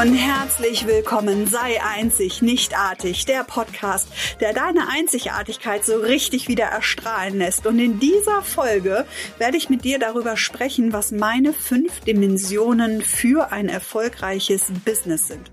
und 0.00 0.14
herzlich 0.14 0.86
willkommen. 0.86 1.46
Sei 1.46 1.78
einzig, 1.82 2.40
nicht 2.40 2.74
artig. 2.74 3.26
Der 3.26 3.44
Podcast, 3.44 4.08
der 4.40 4.52
deine 4.52 4.88
Einzigartigkeit 4.88 5.84
so 5.84 5.96
richtig 5.98 6.48
wieder 6.48 6.64
erstrahlen 6.64 7.38
lässt. 7.38 7.66
Und 7.66 7.78
in 7.78 8.00
dieser 8.00 8.42
Folge 8.42 9.06
werde 9.38 9.56
ich 9.56 9.70
mit 9.70 9.84
dir 9.84 9.98
darüber 9.98 10.36
sprechen, 10.36 10.92
was 10.92 11.12
meine 11.12 11.52
fünf 11.52 12.00
Dimensionen 12.00 13.02
für 13.02 13.52
ein 13.52 13.68
erfolgreiches 13.68 14.66
Business 14.84 15.28
sind. 15.28 15.50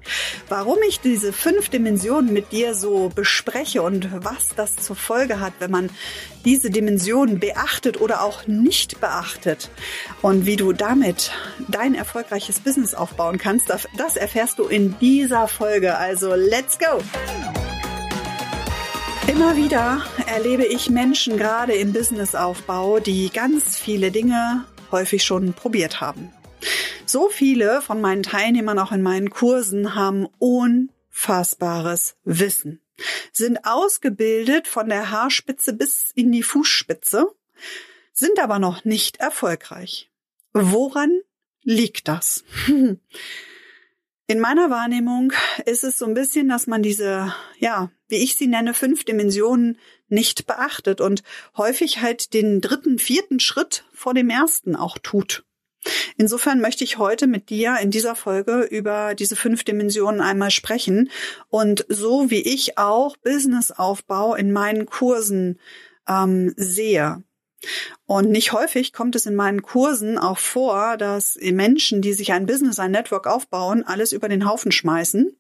Warum 0.50 0.78
ich 0.88 1.00
diese 1.00 1.34
fünf 1.34 1.70
Dimensionen 1.70 2.32
mit 2.34 2.52
dir 2.52 2.74
so 2.74 3.10
bespreche 3.14 3.82
und 3.82 4.10
was 4.24 4.50
das 4.56 4.76
zur 4.78 4.96
Folge 4.96 5.40
hat, 5.40 5.54
wenn 5.60 5.72
man 5.72 5.90
diese 6.46 6.70
Dimensionen 6.70 7.40
beachtet 7.40 8.00
oder 8.00 8.24
auch 8.24 8.48
nicht 8.48 9.02
beachtet 9.02 9.70
und 10.22 10.46
wie 10.46 10.56
du 10.56 10.72
damit 10.72 11.32
dein 11.68 11.94
erfolgreiches 11.94 12.62
Business 12.62 12.94
aufbauen 12.94 13.38
kannst, 13.38 13.70
das 13.98 14.16
erfährst 14.16 14.60
du 14.60 14.64
in 14.64 14.98
dieser 15.00 15.48
Folge. 15.48 15.98
Also 15.98 16.36
let's 16.36 16.78
go! 16.80 17.02
Immer 19.28 19.56
wieder 19.56 20.04
erlebe 20.26 20.66
ich 20.66 20.90
Menschen 20.90 21.38
gerade 21.38 21.74
im 21.74 21.94
Businessaufbau, 21.94 23.00
die 23.00 23.30
ganz 23.30 23.78
viele 23.78 24.12
Dinge 24.12 24.66
häufig 24.92 25.24
schon 25.24 25.54
probiert 25.54 26.02
haben. 26.02 26.32
So 27.06 27.30
viele 27.30 27.82
von 27.82 28.02
meinen 28.02 28.24
Teilnehmern 28.24 28.80
auch 28.80 28.92
in 28.92 29.02
meinen 29.02 29.30
Kursen 29.30 29.96
haben 29.96 30.28
unfassbares 30.40 32.16
Wissen 32.24 32.82
sind 33.32 33.66
ausgebildet 33.66 34.68
von 34.68 34.90
der 34.90 35.12
Haarspitze 35.12 35.74
bis 35.74 36.12
in 36.14 36.32
die 36.32 36.44
Fußspitze, 36.44 37.28
sind 38.12 38.40
aber 38.40 38.60
noch 38.60 38.84
nicht 38.84 39.18
erfolgreich. 39.18 40.10
Woran 40.54 41.22
liegt 41.64 42.08
das? 42.08 42.44
In 44.30 44.42
meiner 44.42 44.70
Wahrnehmung 44.70 45.32
ist 45.66 45.86
es 45.86 45.98
so 45.98 46.06
ein 46.06 46.14
bisschen, 46.14 46.50
dass 46.50 46.68
man 46.68 46.84
diese, 46.84 47.34
ja, 47.60 47.90
wie 48.10 48.18
ich 48.18 48.36
sie 48.36 48.48
nenne, 48.48 48.74
fünf 48.74 49.06
Dimensionen 49.06 49.78
nicht 50.10 50.48
beachtet 50.48 51.00
und 51.00 51.24
häufig 51.56 52.02
halt 52.02 52.34
den 52.34 52.60
dritten, 52.60 53.00
vierten 53.00 53.40
Schritt 53.40 53.86
vor 53.94 54.14
dem 54.14 54.30
ersten 54.30 54.76
auch 54.76 54.98
tut. 54.98 55.46
Insofern 56.18 56.60
möchte 56.60 56.84
ich 56.84 56.98
heute 56.98 57.26
mit 57.26 57.50
dir 57.50 57.78
in 57.82 57.90
dieser 57.90 58.16
Folge 58.16 58.64
über 58.64 59.16
diese 59.16 59.38
fünf 59.38 59.64
Dimensionen 59.64 60.20
einmal 60.20 60.52
sprechen 60.52 61.10
und 61.48 61.86
so 61.88 62.30
wie 62.30 62.42
ich 62.42 62.78
auch 62.78 63.16
Businessaufbau 63.16 64.36
in 64.36 64.52
meinen 64.52 64.88
Kursen 64.88 65.58
ähm, 66.06 66.54
sehe. 66.58 67.24
Und 68.06 68.30
nicht 68.30 68.52
häufig 68.52 68.94
kommt 68.94 69.16
es 69.16 69.26
in 69.26 69.36
meinen 69.36 69.62
Kursen 69.62 70.18
auch 70.18 70.38
vor, 70.38 70.98
dass 70.98 71.38
Menschen, 71.42 72.02
die 72.02 72.14
sich 72.14 72.32
ein 72.32 72.46
Business, 72.46 72.80
ein 72.80 72.92
Network 72.92 73.28
aufbauen, 73.28 73.84
alles 73.84 74.12
über 74.12 74.30
den 74.30 74.48
Haufen 74.48 74.72
schmeißen, 74.72 75.36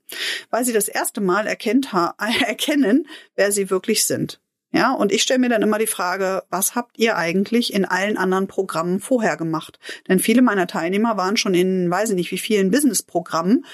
weil 0.49 0.65
sie 0.65 0.73
das 0.73 0.87
erste 0.87 1.21
Mal 1.21 1.47
erkennt, 1.47 1.89
erkennen, 2.17 3.07
wer 3.35 3.51
sie 3.51 3.69
wirklich 3.69 4.05
sind. 4.05 4.41
Ja, 4.73 4.91
und 4.91 5.13
ich 5.13 5.23
stelle 5.23 5.39
mir 5.39 5.49
dann 5.49 5.61
immer 5.61 5.79
die 5.79 5.87
Frage, 5.87 6.43
was 6.49 6.75
habt 6.75 6.99
ihr 6.99 7.15
eigentlich 7.15 7.73
in 7.73 7.85
allen 7.85 8.17
anderen 8.17 8.47
Programmen 8.47 8.99
vorher 8.99 9.37
gemacht? 9.37 9.79
Denn 10.09 10.19
viele 10.19 10.41
meiner 10.41 10.67
Teilnehmer 10.67 11.15
waren 11.15 11.37
schon 11.37 11.53
in, 11.53 11.89
weiß 11.89 12.09
ich 12.09 12.15
nicht, 12.15 12.31
wie 12.31 12.37
vielen 12.37 12.69
Business-Programmen. 12.69 13.65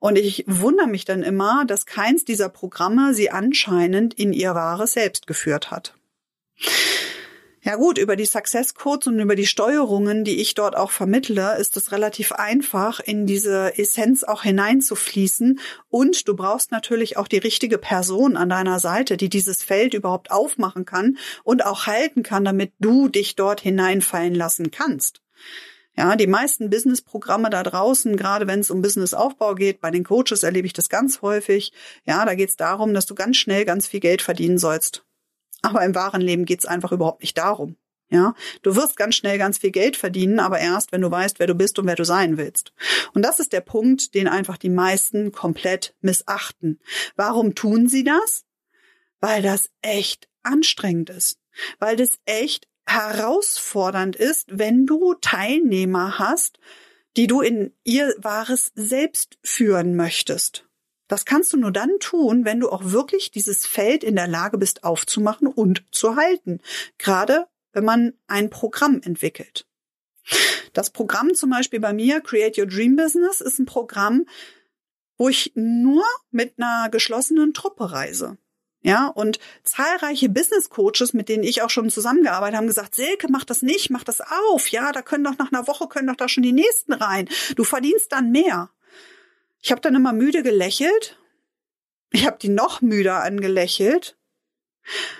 Und 0.00 0.18
ich 0.18 0.44
wundere 0.48 0.88
mich 0.88 1.04
dann 1.04 1.22
immer, 1.22 1.64
dass 1.66 1.86
keins 1.86 2.24
dieser 2.24 2.48
Programme 2.48 3.14
sie 3.14 3.30
anscheinend 3.30 4.14
in 4.14 4.32
ihr 4.32 4.54
wahres 4.54 4.94
Selbst 4.94 5.26
geführt 5.28 5.70
hat. 5.70 5.94
Ja 7.62 7.76
gut, 7.76 7.98
über 7.98 8.16
die 8.16 8.24
Success 8.24 8.74
Codes 8.74 9.06
und 9.08 9.20
über 9.20 9.36
die 9.36 9.46
Steuerungen, 9.46 10.24
die 10.24 10.40
ich 10.40 10.54
dort 10.54 10.74
auch 10.74 10.90
vermittle, 10.90 11.58
ist 11.58 11.76
es 11.76 11.92
relativ 11.92 12.32
einfach, 12.32 13.00
in 13.00 13.26
diese 13.26 13.76
Essenz 13.78 14.24
auch 14.24 14.44
hineinzufließen. 14.44 15.60
Und 15.90 16.26
du 16.26 16.34
brauchst 16.34 16.72
natürlich 16.72 17.18
auch 17.18 17.28
die 17.28 17.36
richtige 17.36 17.76
Person 17.76 18.38
an 18.38 18.48
deiner 18.48 18.78
Seite, 18.78 19.18
die 19.18 19.28
dieses 19.28 19.62
Feld 19.62 19.92
überhaupt 19.92 20.30
aufmachen 20.30 20.86
kann 20.86 21.18
und 21.44 21.62
auch 21.66 21.86
halten 21.86 22.22
kann, 22.22 22.46
damit 22.46 22.72
du 22.78 23.08
dich 23.08 23.36
dort 23.36 23.60
hineinfallen 23.60 24.34
lassen 24.34 24.70
kannst. 24.70 25.20
Ja, 25.94 26.16
die 26.16 26.28
meisten 26.28 26.70
Business-Programme 26.70 27.50
da 27.50 27.62
draußen, 27.62 28.16
gerade 28.16 28.46
wenn 28.46 28.60
es 28.60 28.70
um 28.70 28.80
Businessaufbau 28.80 29.54
geht, 29.54 29.82
bei 29.82 29.90
den 29.90 30.04
Coaches 30.04 30.44
erlebe 30.44 30.66
ich 30.66 30.72
das 30.72 30.88
ganz 30.88 31.20
häufig. 31.20 31.74
Ja, 32.06 32.24
da 32.24 32.34
geht 32.34 32.48
es 32.48 32.56
darum, 32.56 32.94
dass 32.94 33.04
du 33.04 33.14
ganz 33.14 33.36
schnell 33.36 33.66
ganz 33.66 33.86
viel 33.86 34.00
Geld 34.00 34.22
verdienen 34.22 34.56
sollst. 34.56 35.04
Aber 35.62 35.84
im 35.84 35.94
wahren 35.94 36.20
Leben 36.20 36.44
geht's 36.44 36.66
einfach 36.66 36.92
überhaupt 36.92 37.22
nicht 37.22 37.38
darum. 37.38 37.76
Ja, 38.12 38.34
du 38.62 38.74
wirst 38.74 38.96
ganz 38.96 39.14
schnell 39.14 39.38
ganz 39.38 39.58
viel 39.58 39.70
Geld 39.70 39.96
verdienen, 39.96 40.40
aber 40.40 40.58
erst, 40.58 40.90
wenn 40.90 41.00
du 41.00 41.10
weißt, 41.10 41.38
wer 41.38 41.46
du 41.46 41.54
bist 41.54 41.78
und 41.78 41.86
wer 41.86 41.94
du 41.94 42.04
sein 42.04 42.36
willst. 42.36 42.72
Und 43.14 43.22
das 43.22 43.38
ist 43.38 43.52
der 43.52 43.60
Punkt, 43.60 44.14
den 44.14 44.26
einfach 44.26 44.56
die 44.56 44.68
meisten 44.68 45.30
komplett 45.30 45.94
missachten. 46.00 46.80
Warum 47.14 47.54
tun 47.54 47.88
sie 47.88 48.02
das? 48.02 48.44
Weil 49.20 49.42
das 49.42 49.70
echt 49.80 50.28
anstrengend 50.42 51.10
ist. 51.10 51.38
Weil 51.78 51.94
das 51.94 52.18
echt 52.24 52.66
herausfordernd 52.84 54.16
ist, 54.16 54.46
wenn 54.50 54.86
du 54.86 55.14
Teilnehmer 55.14 56.18
hast, 56.18 56.58
die 57.16 57.28
du 57.28 57.40
in 57.40 57.72
ihr 57.84 58.12
wahres 58.18 58.72
Selbst 58.74 59.38
führen 59.44 59.94
möchtest. 59.94 60.66
Das 61.10 61.24
kannst 61.24 61.52
du 61.52 61.56
nur 61.56 61.72
dann 61.72 61.90
tun, 61.98 62.44
wenn 62.44 62.60
du 62.60 62.70
auch 62.70 62.84
wirklich 62.84 63.32
dieses 63.32 63.66
Feld 63.66 64.04
in 64.04 64.14
der 64.14 64.28
Lage 64.28 64.58
bist 64.58 64.84
aufzumachen 64.84 65.48
und 65.48 65.82
zu 65.90 66.14
halten. 66.14 66.60
Gerade 66.98 67.48
wenn 67.72 67.84
man 67.84 68.12
ein 68.28 68.48
Programm 68.48 69.00
entwickelt. 69.02 69.66
Das 70.72 70.90
Programm 70.90 71.34
zum 71.34 71.50
Beispiel 71.50 71.80
bei 71.80 71.92
mir, 71.92 72.20
Create 72.20 72.56
Your 72.58 72.66
Dream 72.66 72.94
Business, 72.94 73.40
ist 73.40 73.58
ein 73.58 73.66
Programm, 73.66 74.24
wo 75.18 75.28
ich 75.28 75.50
nur 75.56 76.04
mit 76.30 76.54
einer 76.58 76.88
geschlossenen 76.90 77.54
Truppe 77.54 77.90
reise. 77.90 78.38
Ja, 78.82 79.08
und 79.08 79.40
zahlreiche 79.64 80.28
Business 80.28 80.70
Coaches, 80.70 81.12
mit 81.12 81.28
denen 81.28 81.42
ich 81.42 81.62
auch 81.62 81.70
schon 81.70 81.90
zusammengearbeitet 81.90 82.54
habe, 82.54 82.58
haben 82.58 82.66
gesagt, 82.68 82.94
Silke, 82.94 83.26
mach 83.28 83.44
das 83.44 83.62
nicht, 83.62 83.90
mach 83.90 84.04
das 84.04 84.20
auf. 84.20 84.68
Ja, 84.68 84.92
da 84.92 85.02
können 85.02 85.24
doch 85.24 85.36
nach 85.38 85.50
einer 85.50 85.66
Woche 85.66 85.88
können 85.88 86.06
doch 86.06 86.14
da 86.14 86.28
schon 86.28 86.44
die 86.44 86.52
nächsten 86.52 86.92
rein. 86.92 87.28
Du 87.56 87.64
verdienst 87.64 88.12
dann 88.12 88.30
mehr. 88.30 88.70
Ich 89.60 89.70
habe 89.70 89.80
dann 89.80 89.94
immer 89.94 90.12
müde 90.12 90.42
gelächelt. 90.42 91.18
Ich 92.10 92.26
habe 92.26 92.38
die 92.40 92.48
noch 92.48 92.80
müder 92.80 93.22
angelächelt. 93.22 94.16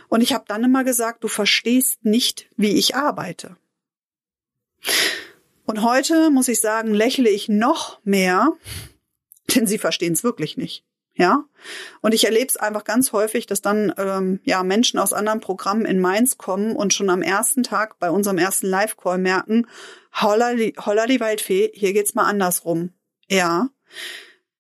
Und 0.09 0.23
ich 0.23 0.33
habe 0.33 0.45
dann 0.49 0.65
immer 0.65 0.85
gesagt, 0.85 1.23
du 1.23 1.29
verstehst 1.29 2.05
nicht, 2.05 2.51
wie 2.57 2.77
ich 2.77 2.97
arbeite. 2.97 3.57
Und 5.67 5.83
heute 5.83 6.31
muss 6.31 6.49
ich 6.49 6.61
sagen, 6.61 6.93
lächle 6.95 7.29
ich 7.29 7.49
noch 7.49 8.01
mehr, 8.03 8.57
denn 9.55 9.67
sie 9.67 9.79
verstehen 9.79 10.15
es 10.15 10.25
wirklich 10.25 10.57
nicht. 10.57 10.85
Ja, 11.15 11.45
und 12.01 12.15
ich 12.15 12.25
erlebe 12.25 12.47
es 12.47 12.57
einfach 12.57 12.85
ganz 12.85 13.13
häufig, 13.13 13.45
dass 13.45 13.61
dann 13.61 13.93
ähm, 13.99 14.41
ja 14.45 14.63
Menschen 14.63 14.99
aus 14.99 15.13
anderen 15.13 15.41
Programmen 15.41 15.85
in 15.85 16.01
Mainz 16.01 16.39
kommen 16.39 16.75
und 16.75 16.95
schon 16.95 17.11
am 17.11 17.21
ersten 17.21 17.63
Tag 17.63 17.99
bei 17.99 18.11
unserem 18.11 18.39
ersten 18.39 18.69
Live-Call 18.69 19.19
merken, 19.19 19.67
holla 20.15 20.55
die, 20.55 20.75
holla 20.79 21.07
die 21.07 21.21
Waldfee, 21.21 21.73
hier 21.75 21.93
geht's 21.93 22.15
mal 22.15 22.25
andersrum. 22.25 22.95
Ja, 23.29 23.69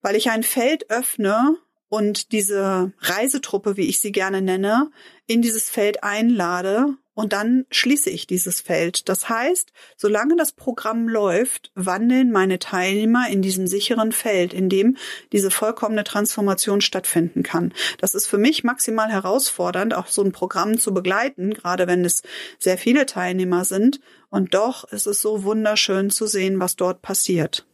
weil 0.03 0.17
ich 0.17 0.31
ein 0.31 0.43
Feld 0.43 0.91
öffne 0.91 1.57
und 1.89 2.33
diese 2.33 2.93
Reisetruppe, 3.01 3.77
wie 3.77 3.89
ich 3.89 4.01
sie 4.01 4.13
gerne 4.13 4.43
nenne, 4.43 4.91
in 5.27 5.43
dieses 5.43 5.69
Feld 5.69 6.05
einlade 6.05 6.97
und 7.21 7.35
dann 7.35 7.67
schließe 7.71 8.09
ich 8.09 8.27
dieses 8.27 8.63
Feld. 8.63 9.11
Das 9.11 9.29
heißt, 9.29 9.73
solange 9.97 10.37
das 10.37 10.53
Programm 10.53 11.09
läuft, 11.09 11.71
wandeln 11.75 12.31
meine 12.31 12.59
Teilnehmer 12.59 13.29
in 13.29 13.43
diesem 13.43 13.67
sicheren 13.67 14.13
Feld, 14.13 14.55
in 14.55 14.71
dem 14.71 14.97
diese 15.33 15.51
vollkommene 15.51 16.05
Transformation 16.05 16.81
stattfinden 16.81 17.43
kann. 17.43 17.75
Das 17.99 18.15
ist 18.15 18.27
für 18.27 18.39
mich 18.39 18.65
maximal 18.65 19.11
herausfordernd, 19.11 19.93
auch 19.93 20.07
so 20.07 20.23
ein 20.23 20.33
Programm 20.33 20.79
zu 20.79 20.95
begleiten, 20.95 21.53
gerade 21.53 21.87
wenn 21.87 22.07
es 22.07 22.23
sehr 22.59 22.79
viele 22.79 23.05
Teilnehmer 23.05 23.67
sind. 23.67 24.01
Und 24.31 24.55
doch 24.55 24.85
ist 24.85 25.07
es 25.07 25.21
so 25.21 25.43
wunderschön 25.45 26.09
zu 26.09 26.27
sehen, 26.27 26.59
was 26.59 26.77
dort 26.77 27.03
passiert. 27.03 27.67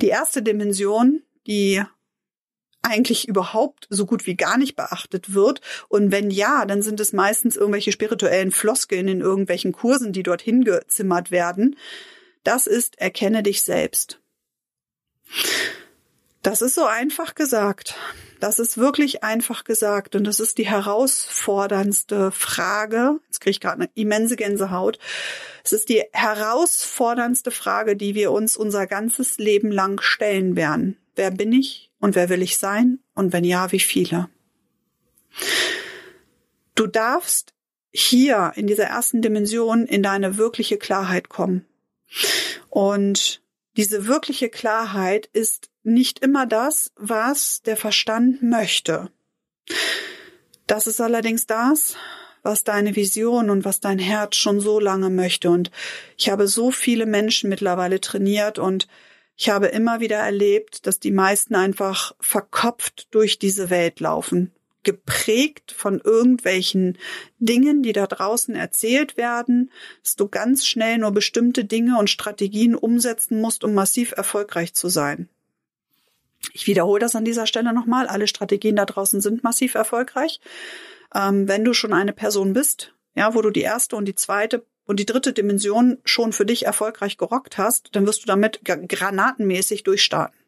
Die 0.00 0.08
erste 0.08 0.42
Dimension, 0.42 1.22
die 1.46 1.82
eigentlich 2.82 3.28
überhaupt 3.28 3.86
so 3.90 4.06
gut 4.06 4.26
wie 4.26 4.34
gar 4.34 4.58
nicht 4.58 4.74
beachtet 4.74 5.34
wird. 5.34 5.60
Und 5.88 6.10
wenn 6.10 6.30
ja, 6.30 6.66
dann 6.66 6.82
sind 6.82 6.98
es 7.00 7.12
meistens 7.12 7.56
irgendwelche 7.56 7.92
spirituellen 7.92 8.50
Floskeln 8.50 9.08
in 9.08 9.20
irgendwelchen 9.20 9.72
Kursen, 9.72 10.12
die 10.12 10.24
dorthin 10.24 10.64
gezimmert 10.64 11.30
werden. 11.30 11.76
Das 12.42 12.66
ist, 12.66 12.98
erkenne 12.98 13.42
dich 13.42 13.62
selbst. 13.62 14.20
Das 16.42 16.60
ist 16.60 16.74
so 16.74 16.84
einfach 16.84 17.36
gesagt. 17.36 17.94
Das 18.42 18.58
ist 18.58 18.76
wirklich 18.76 19.22
einfach 19.22 19.62
gesagt 19.62 20.16
und 20.16 20.24
das 20.24 20.40
ist 20.40 20.58
die 20.58 20.66
herausforderndste 20.66 22.32
Frage. 22.32 23.20
Jetzt 23.26 23.40
kriege 23.40 23.52
ich 23.52 23.60
gerade 23.60 23.82
eine 23.82 23.90
immense 23.94 24.34
Gänsehaut. 24.34 24.98
Es 25.62 25.72
ist 25.72 25.88
die 25.88 26.02
herausforderndste 26.12 27.52
Frage, 27.52 27.94
die 27.94 28.16
wir 28.16 28.32
uns 28.32 28.56
unser 28.56 28.88
ganzes 28.88 29.38
Leben 29.38 29.70
lang 29.70 30.02
stellen 30.02 30.56
werden. 30.56 30.96
Wer 31.14 31.30
bin 31.30 31.52
ich 31.52 31.92
und 32.00 32.16
wer 32.16 32.30
will 32.30 32.42
ich 32.42 32.58
sein 32.58 32.98
und 33.14 33.32
wenn 33.32 33.44
ja, 33.44 33.70
wie 33.70 33.78
viele? 33.78 34.28
Du 36.74 36.88
darfst 36.88 37.54
hier 37.92 38.54
in 38.56 38.66
dieser 38.66 38.86
ersten 38.86 39.22
Dimension 39.22 39.86
in 39.86 40.02
deine 40.02 40.36
wirkliche 40.36 40.78
Klarheit 40.78 41.28
kommen. 41.28 41.64
Und 42.70 43.40
diese 43.76 44.08
wirkliche 44.08 44.48
Klarheit 44.48 45.30
ist 45.32 45.70
nicht 45.82 46.20
immer 46.20 46.46
das, 46.46 46.92
was 46.96 47.62
der 47.62 47.76
Verstand 47.76 48.42
möchte. 48.42 49.10
Das 50.66 50.86
ist 50.86 51.00
allerdings 51.00 51.46
das, 51.46 51.96
was 52.42 52.64
deine 52.64 52.96
Vision 52.96 53.50
und 53.50 53.64
was 53.64 53.80
dein 53.80 53.98
Herz 53.98 54.36
schon 54.36 54.60
so 54.60 54.80
lange 54.80 55.10
möchte. 55.10 55.50
Und 55.50 55.70
ich 56.16 56.30
habe 56.30 56.48
so 56.48 56.70
viele 56.70 57.06
Menschen 57.06 57.48
mittlerweile 57.48 58.00
trainiert 58.00 58.58
und 58.58 58.88
ich 59.36 59.48
habe 59.48 59.68
immer 59.68 60.00
wieder 60.00 60.18
erlebt, 60.18 60.86
dass 60.86 61.00
die 61.00 61.10
meisten 61.10 61.54
einfach 61.54 62.14
verkopft 62.20 63.08
durch 63.10 63.38
diese 63.38 63.70
Welt 63.70 64.00
laufen, 64.00 64.52
geprägt 64.82 65.72
von 65.72 66.00
irgendwelchen 66.00 66.98
Dingen, 67.38 67.82
die 67.82 67.92
da 67.92 68.06
draußen 68.06 68.54
erzählt 68.54 69.16
werden, 69.16 69.70
dass 70.02 70.16
du 70.16 70.28
ganz 70.28 70.66
schnell 70.66 70.98
nur 70.98 71.12
bestimmte 71.12 71.64
Dinge 71.64 71.98
und 71.98 72.10
Strategien 72.10 72.74
umsetzen 72.74 73.40
musst, 73.40 73.64
um 73.64 73.74
massiv 73.74 74.12
erfolgreich 74.12 74.74
zu 74.74 74.88
sein. 74.88 75.28
Ich 76.52 76.66
wiederhole 76.66 77.00
das 77.00 77.14
an 77.14 77.24
dieser 77.24 77.46
Stelle 77.46 77.72
nochmal. 77.72 78.06
Alle 78.06 78.26
Strategien 78.26 78.76
da 78.76 78.84
draußen 78.84 79.20
sind 79.20 79.44
massiv 79.44 79.74
erfolgreich. 79.74 80.40
Ähm, 81.14 81.48
wenn 81.48 81.64
du 81.64 81.74
schon 81.74 81.92
eine 81.92 82.12
Person 82.12 82.52
bist, 82.52 82.94
ja, 83.14 83.34
wo 83.34 83.42
du 83.42 83.50
die 83.50 83.62
erste 83.62 83.96
und 83.96 84.06
die 84.06 84.14
zweite 84.14 84.66
und 84.84 84.98
die 84.98 85.06
dritte 85.06 85.32
Dimension 85.32 85.98
schon 86.04 86.32
für 86.32 86.46
dich 86.46 86.66
erfolgreich 86.66 87.16
gerockt 87.16 87.58
hast, 87.58 87.90
dann 87.92 88.06
wirst 88.06 88.22
du 88.22 88.26
damit 88.26 88.60
granatenmäßig 88.64 89.84
durchstarten. 89.84 90.38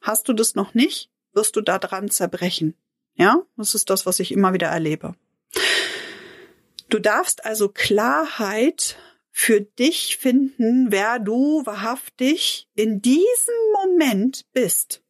Hast 0.00 0.28
du 0.28 0.32
das 0.32 0.54
noch 0.54 0.74
nicht, 0.74 1.10
wirst 1.32 1.56
du 1.56 1.60
da 1.60 1.78
dran 1.78 2.10
zerbrechen. 2.10 2.74
Ja, 3.14 3.42
das 3.56 3.74
ist 3.74 3.90
das, 3.90 4.06
was 4.06 4.20
ich 4.20 4.32
immer 4.32 4.52
wieder 4.54 4.68
erlebe. 4.68 5.14
Du 6.88 6.98
darfst 6.98 7.44
also 7.44 7.68
Klarheit 7.68 8.96
für 9.30 9.60
dich 9.60 10.18
finden, 10.18 10.90
wer 10.90 11.18
du 11.18 11.64
wahrhaftig 11.64 12.68
in 12.74 13.00
diesem 13.00 13.54
Moment 13.72 14.44
bist. 14.52 15.01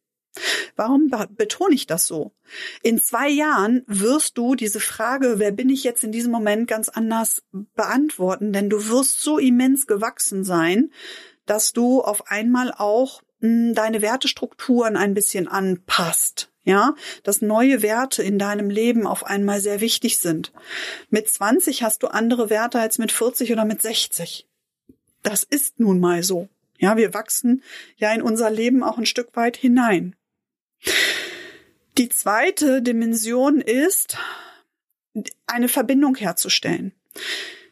Warum 0.75 1.11
betone 1.29 1.75
ich 1.75 1.85
das 1.85 2.07
so? 2.07 2.31
In 2.81 2.99
zwei 2.99 3.29
Jahren 3.29 3.83
wirst 3.87 4.37
du 4.37 4.55
diese 4.55 4.79
Frage, 4.79 5.35
wer 5.37 5.51
bin 5.51 5.69
ich 5.69 5.83
jetzt 5.83 6.03
in 6.03 6.11
diesem 6.11 6.31
Moment, 6.31 6.67
ganz 6.67 6.89
anders 6.89 7.43
beantworten, 7.75 8.53
denn 8.53 8.69
du 8.69 8.87
wirst 8.87 9.21
so 9.21 9.37
immens 9.37 9.85
gewachsen 9.85 10.43
sein, 10.43 10.91
dass 11.45 11.73
du 11.73 12.01
auf 12.01 12.27
einmal 12.31 12.73
auch 12.75 13.21
hm, 13.41 13.73
deine 13.75 14.01
Wertestrukturen 14.01 14.97
ein 14.97 15.13
bisschen 15.13 15.47
anpasst. 15.47 16.49
Ja, 16.65 16.95
dass 17.23 17.41
neue 17.41 17.81
Werte 17.81 18.23
in 18.23 18.39
deinem 18.39 18.69
Leben 18.69 19.05
auf 19.05 19.25
einmal 19.25 19.59
sehr 19.59 19.81
wichtig 19.81 20.19
sind. 20.19 20.53
Mit 21.09 21.27
20 21.27 21.83
hast 21.83 22.03
du 22.03 22.07
andere 22.07 22.49
Werte 22.49 22.79
als 22.79 22.99
mit 22.99 23.11
40 23.11 23.51
oder 23.51 23.65
mit 23.65 23.81
60. 23.81 24.47
Das 25.23 25.43
ist 25.43 25.81
nun 25.81 25.99
mal 25.99 26.23
so. 26.23 26.47
Ja, 26.77 26.95
wir 26.95 27.13
wachsen 27.13 27.63
ja 27.97 28.13
in 28.13 28.21
unser 28.21 28.49
Leben 28.49 28.81
auch 28.81 28.97
ein 28.97 29.05
Stück 29.05 29.35
weit 29.35 29.57
hinein. 29.57 30.15
Die 31.97 32.09
zweite 32.09 32.81
Dimension 32.81 33.61
ist, 33.61 34.17
eine 35.45 35.67
Verbindung 35.67 36.15
herzustellen. 36.15 36.93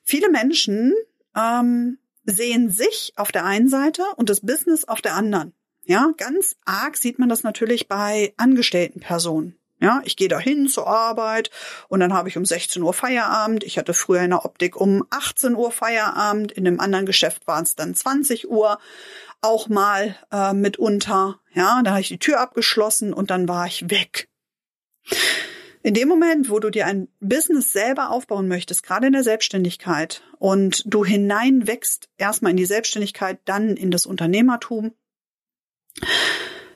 Viele 0.04 0.30
Menschen 0.30 0.94
ähm, 1.36 1.98
sehen 2.26 2.70
sich 2.70 3.14
auf 3.16 3.32
der 3.32 3.46
einen 3.46 3.68
Seite 3.68 4.04
und 4.18 4.30
das 4.30 4.42
Business 4.42 4.86
auf 4.86 5.02
der 5.02 5.16
anderen. 5.16 5.54
Ja, 5.84 6.14
ganz 6.18 6.56
arg 6.66 6.98
sieht 6.98 7.18
man 7.18 7.30
das 7.30 7.44
natürlich 7.44 7.88
bei 7.88 8.34
angestellten 8.38 9.00
Personen. 9.00 9.58
Ja, 9.82 10.02
ich 10.06 10.16
gehe 10.16 10.28
dahin 10.28 10.68
zur 10.68 10.88
Arbeit 10.88 11.50
und 11.88 12.02
dann 12.02 12.14
habe 12.14 12.30
ich 12.30 12.38
um 12.38 12.46
16 12.46 12.84
Uhr 12.84 12.94
Feierabend. 12.94 13.64
Ich 13.64 13.80
hatte 13.80 13.96
früher 13.96 14.22
in 14.22 14.30
der 14.30 14.46
Optik 14.46 14.80
um 14.80 15.04
18 15.10 15.56
Uhr 15.56 15.72
Feierabend. 15.72 16.52
In 16.52 16.68
einem 16.68 16.80
anderen 16.80 17.08
Geschäft 17.08 17.48
waren 17.48 17.64
es 17.64 17.76
dann 17.76 17.96
20 17.96 18.48
Uhr 18.48 18.78
auch 19.42 19.70
mal 19.70 20.16
äh, 20.32 20.54
mitunter. 20.54 21.40
Ja, 21.54 21.82
da 21.84 21.92
habe 21.92 22.02
ich 22.02 22.10
die 22.10 22.20
Tür 22.20 22.40
abgeschlossen 22.40 23.12
und 23.12 23.32
dann 23.32 23.48
war 23.48 23.66
ich 23.66 23.90
weg. 23.90 24.30
In 25.82 25.96
dem 25.96 26.08
Moment, 26.08 26.52
wo 26.52 26.60
du 26.60 26.70
dir 26.70 26.86
ein 26.86 27.08
Business 27.20 27.74
selber 27.74 28.12
aufbauen 28.12 28.48
möchtest, 28.48 28.84
gerade 28.84 29.08
in 29.08 29.14
der 29.14 29.24
Selbstständigkeit, 29.24 30.22
und 30.38 30.84
du 30.86 31.04
hineinwächst 31.04 32.08
erstmal 32.18 32.52
in 32.52 32.58
die 32.58 32.66
Selbstständigkeit, 32.66 33.40
dann 33.46 33.76
in 33.78 33.90
das 33.90 34.06
Unternehmertum, 34.06 34.94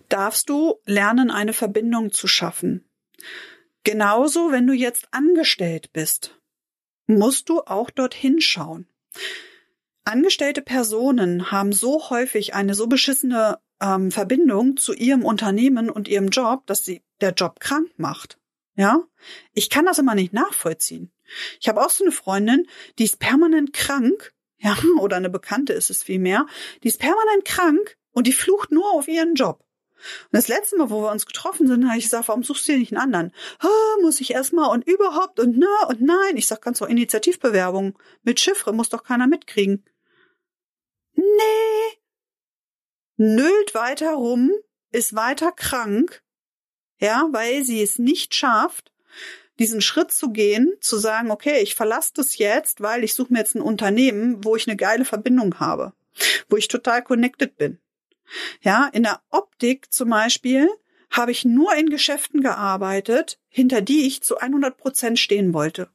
darfst 0.10 0.50
du 0.50 0.80
lernen, 0.86 1.30
eine 1.30 1.54
Verbindung 1.54 2.12
zu 2.12 2.28
schaffen. 2.28 2.84
Genauso, 3.84 4.52
wenn 4.52 4.68
du 4.68 4.74
jetzt 4.74 5.08
angestellt 5.12 5.94
bist, 5.94 6.40
musst 7.08 7.50
du 7.50 7.62
auch 7.62 7.90
dorthin 7.90 8.42
schauen. 8.42 8.88
Angestellte 10.04 10.62
Personen 10.62 11.52
haben 11.52 11.72
so 11.72 12.10
häufig 12.10 12.54
eine 12.54 12.76
so 12.76 12.88
beschissene 12.88 13.60
ähm, 13.82 14.12
Verbindung 14.12 14.78
zu 14.78 14.94
ihrem 14.94 15.24
Unternehmen 15.24 15.90
und 15.90 16.08
ihrem 16.08 16.30
Job, 16.30 16.66
dass 16.68 16.86
sie 16.86 17.04
der 17.22 17.34
Job 17.34 17.60
krank 17.60 17.92
macht. 17.98 18.40
Ja, 18.76 19.04
ich 19.54 19.70
kann 19.70 19.86
das 19.86 20.00
immer 20.00 20.16
nicht 20.16 20.34
nachvollziehen. 20.34 21.12
Ich 21.60 21.70
habe 21.70 21.84
auch 21.84 21.90
so 21.90 22.04
eine 22.04 22.12
Freundin, 22.12 22.68
die 23.00 23.06
ist 23.06 23.20
permanent 23.20 23.74
krank, 23.74 24.34
ja, 24.58 24.78
oder 25.00 25.18
eine 25.18 25.30
Bekannte 25.30 25.74
ist 25.74 25.90
es 25.90 26.04
vielmehr, 26.04 26.46
die 26.84 26.90
ist 26.90 27.00
permanent 27.00 27.46
krank 27.46 27.98
und 28.12 28.28
die 28.28 28.34
flucht 28.34 28.72
nur 28.72 28.92
auf 28.94 29.08
ihren 29.08 29.36
Job. 29.36 29.64
Und 30.26 30.34
das 30.34 30.48
letzte 30.48 30.78
Mal, 30.78 30.90
wo 30.90 31.02
wir 31.02 31.12
uns 31.12 31.26
getroffen 31.26 31.68
sind, 31.68 31.88
habe 31.88 31.98
ich 31.98 32.06
gesagt, 32.06 32.28
warum 32.28 32.44
suchst 32.44 32.68
du 32.68 32.74
dir 32.74 32.80
nicht 32.80 32.92
einen 32.92 33.02
anderen? 33.02 33.32
Ah, 33.60 34.02
muss 34.02 34.22
ich 34.22 34.32
erstmal 34.32 34.70
und 34.70 34.88
überhaupt 34.88 35.40
und 35.40 35.58
na 35.58 35.88
und 35.88 36.02
nein. 36.02 36.36
Ich 36.38 36.48
sag 36.48 36.62
ganz 36.62 36.80
so 36.80 36.86
Initiativbewerbung 36.86 37.98
mit 38.24 38.40
Chiffre 38.40 38.74
muss 38.74 38.90
doch 38.90 39.04
keiner 39.04 39.28
mitkriegen 39.28 39.84
nee, 41.16 41.98
nölt 43.18 43.74
weiter 43.74 44.14
rum, 44.14 44.52
ist 44.92 45.16
weiter 45.16 45.52
krank, 45.52 46.24
ja, 47.00 47.28
weil 47.32 47.64
sie 47.64 47.82
es 47.82 48.00
nicht 48.00 48.36
schafft, 48.36 48.92
diesen 49.60 49.82
Schritt 49.82 50.12
zu 50.12 50.32
gehen, 50.32 50.74
zu 50.82 50.98
sagen, 50.98 51.32
okay, 51.32 51.62
ich 51.62 51.76
verlasse 51.76 52.12
das 52.16 52.38
jetzt, 52.38 52.82
weil 52.82 53.04
ich 53.04 53.14
suche 53.14 53.32
mir 53.32 53.40
jetzt 53.40 53.56
ein 53.56 53.62
Unternehmen, 53.62 54.44
wo 54.44 54.56
ich 54.56 54.68
eine 54.68 54.76
geile 54.76 55.06
Verbindung 55.06 55.60
habe, 55.60 55.94
wo 56.50 56.58
ich 56.58 56.68
total 56.68 57.04
connected 57.04 57.58
bin. 57.58 57.80
Ja, 58.62 58.90
in 58.92 59.04
der 59.04 59.22
Optik 59.30 59.94
zum 59.94 60.10
Beispiel 60.10 60.70
habe 61.12 61.32
ich 61.32 61.46
nur 61.46 61.74
in 61.76 61.90
Geschäften 61.90 62.42
gearbeitet, 62.42 63.40
hinter 63.50 63.82
die 63.82 64.06
ich 64.06 64.22
zu 64.22 64.38
100 64.38 64.78
Prozent 64.78 65.20
stehen 65.20 65.54
wollte. 65.54 65.90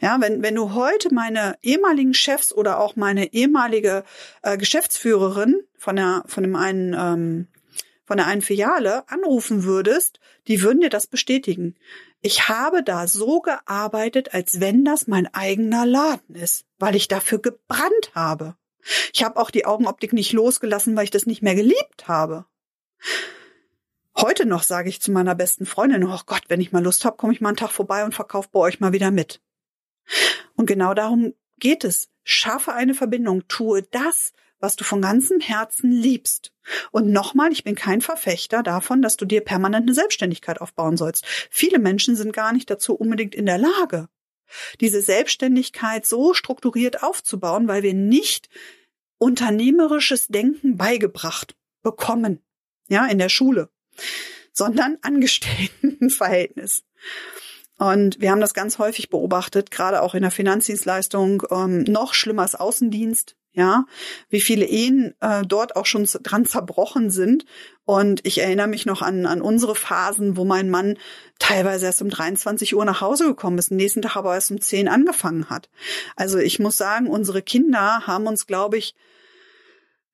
Ja, 0.00 0.20
wenn, 0.20 0.42
wenn 0.42 0.54
du 0.54 0.74
heute 0.74 1.14
meine 1.14 1.56
ehemaligen 1.62 2.14
Chefs 2.14 2.52
oder 2.52 2.80
auch 2.80 2.96
meine 2.96 3.32
ehemalige 3.32 4.04
äh, 4.42 4.58
Geschäftsführerin 4.58 5.60
von 5.76 5.96
der, 5.96 6.24
von 6.26 6.42
dem 6.42 6.56
einen, 6.56 6.94
ähm, 6.94 7.48
von 8.04 8.16
der 8.16 8.26
einen 8.26 8.42
Filiale 8.42 9.08
anrufen 9.08 9.64
würdest, 9.64 10.18
die 10.48 10.62
würden 10.62 10.80
dir 10.80 10.90
das 10.90 11.06
bestätigen. 11.06 11.76
Ich 12.20 12.48
habe 12.48 12.82
da 12.82 13.06
so 13.06 13.40
gearbeitet, 13.40 14.34
als 14.34 14.60
wenn 14.60 14.84
das 14.84 15.06
mein 15.06 15.32
eigener 15.32 15.86
Laden 15.86 16.34
ist, 16.34 16.66
weil 16.78 16.96
ich 16.96 17.08
dafür 17.08 17.38
gebrannt 17.38 18.12
habe. 18.14 18.56
Ich 19.12 19.22
habe 19.22 19.38
auch 19.40 19.50
die 19.50 19.66
Augenoptik 19.66 20.12
nicht 20.12 20.32
losgelassen, 20.32 20.96
weil 20.96 21.04
ich 21.04 21.10
das 21.10 21.26
nicht 21.26 21.42
mehr 21.42 21.54
geliebt 21.54 22.08
habe. 22.08 22.46
Heute 24.16 24.46
noch 24.46 24.62
sage 24.62 24.88
ich 24.88 25.00
zu 25.00 25.10
meiner 25.10 25.34
besten 25.34 25.66
Freundin, 25.66 26.04
oh 26.04 26.20
Gott, 26.26 26.42
wenn 26.48 26.60
ich 26.60 26.72
mal 26.72 26.82
Lust 26.82 27.04
habe, 27.04 27.16
komme 27.16 27.32
ich 27.32 27.40
mal 27.40 27.48
einen 27.48 27.56
Tag 27.56 27.70
vorbei 27.70 28.04
und 28.04 28.14
verkaufe 28.14 28.48
bei 28.52 28.60
euch 28.60 28.80
mal 28.80 28.92
wieder 28.92 29.10
mit. 29.10 29.40
Und 30.54 30.66
genau 30.66 30.94
darum 30.94 31.34
geht 31.58 31.84
es. 31.84 32.08
Schaffe 32.24 32.72
eine 32.72 32.94
Verbindung, 32.94 33.48
tue 33.48 33.82
das, 33.82 34.32
was 34.60 34.76
du 34.76 34.84
von 34.84 35.02
ganzem 35.02 35.40
Herzen 35.40 35.90
liebst. 35.90 36.52
Und 36.92 37.10
nochmal, 37.10 37.50
ich 37.50 37.64
bin 37.64 37.74
kein 37.74 38.00
Verfechter 38.00 38.62
davon, 38.62 39.02
dass 39.02 39.16
du 39.16 39.24
dir 39.24 39.40
permanent 39.40 39.84
eine 39.84 39.94
Selbstständigkeit 39.94 40.60
aufbauen 40.60 40.96
sollst. 40.96 41.26
Viele 41.50 41.80
Menschen 41.80 42.14
sind 42.14 42.32
gar 42.32 42.52
nicht 42.52 42.70
dazu 42.70 42.94
unbedingt 42.94 43.34
in 43.34 43.46
der 43.46 43.58
Lage, 43.58 44.08
diese 44.80 45.02
Selbstständigkeit 45.02 46.06
so 46.06 46.34
strukturiert 46.34 47.02
aufzubauen, 47.02 47.68
weil 47.68 47.82
wir 47.82 47.94
nicht 47.94 48.48
unternehmerisches 49.18 50.28
Denken 50.28 50.76
beigebracht 50.76 51.56
bekommen, 51.82 52.40
ja, 52.88 53.06
in 53.06 53.18
der 53.18 53.28
Schule, 53.28 53.68
sondern 54.52 54.98
Angestelltenverhältnis. 55.02 56.84
Und 57.78 58.20
wir 58.20 58.30
haben 58.30 58.40
das 58.40 58.54
ganz 58.54 58.78
häufig 58.78 59.10
beobachtet, 59.10 59.70
gerade 59.70 60.02
auch 60.02 60.14
in 60.14 60.22
der 60.22 60.30
Finanzdienstleistung, 60.30 61.42
ähm, 61.50 61.82
noch 61.84 62.14
schlimmer 62.14 62.42
als 62.42 62.54
Außendienst. 62.54 63.36
Ja, 63.54 63.84
wie 64.30 64.40
viele 64.40 64.64
Ehen 64.64 65.14
äh, 65.20 65.42
dort 65.42 65.76
auch 65.76 65.84
schon 65.84 66.04
dran 66.22 66.46
zerbrochen 66.46 67.10
sind. 67.10 67.44
Und 67.84 68.24
ich 68.24 68.38
erinnere 68.38 68.66
mich 68.66 68.86
noch 68.86 69.02
an, 69.02 69.26
an 69.26 69.42
unsere 69.42 69.74
Phasen, 69.74 70.38
wo 70.38 70.46
mein 70.46 70.70
Mann 70.70 70.96
teilweise 71.38 71.86
erst 71.86 72.00
um 72.00 72.08
23 72.08 72.74
Uhr 72.74 72.84
nach 72.86 73.02
Hause 73.02 73.26
gekommen 73.26 73.58
ist, 73.58 73.70
nächsten 73.70 74.00
Tag 74.00 74.16
aber 74.16 74.34
erst 74.34 74.50
um 74.50 74.60
10 74.60 74.88
angefangen 74.88 75.50
hat. 75.50 75.68
Also 76.16 76.38
ich 76.38 76.60
muss 76.60 76.78
sagen, 76.78 77.08
unsere 77.08 77.42
Kinder 77.42 78.06
haben 78.06 78.26
uns, 78.26 78.46
glaube 78.46 78.78
ich, 78.78 78.94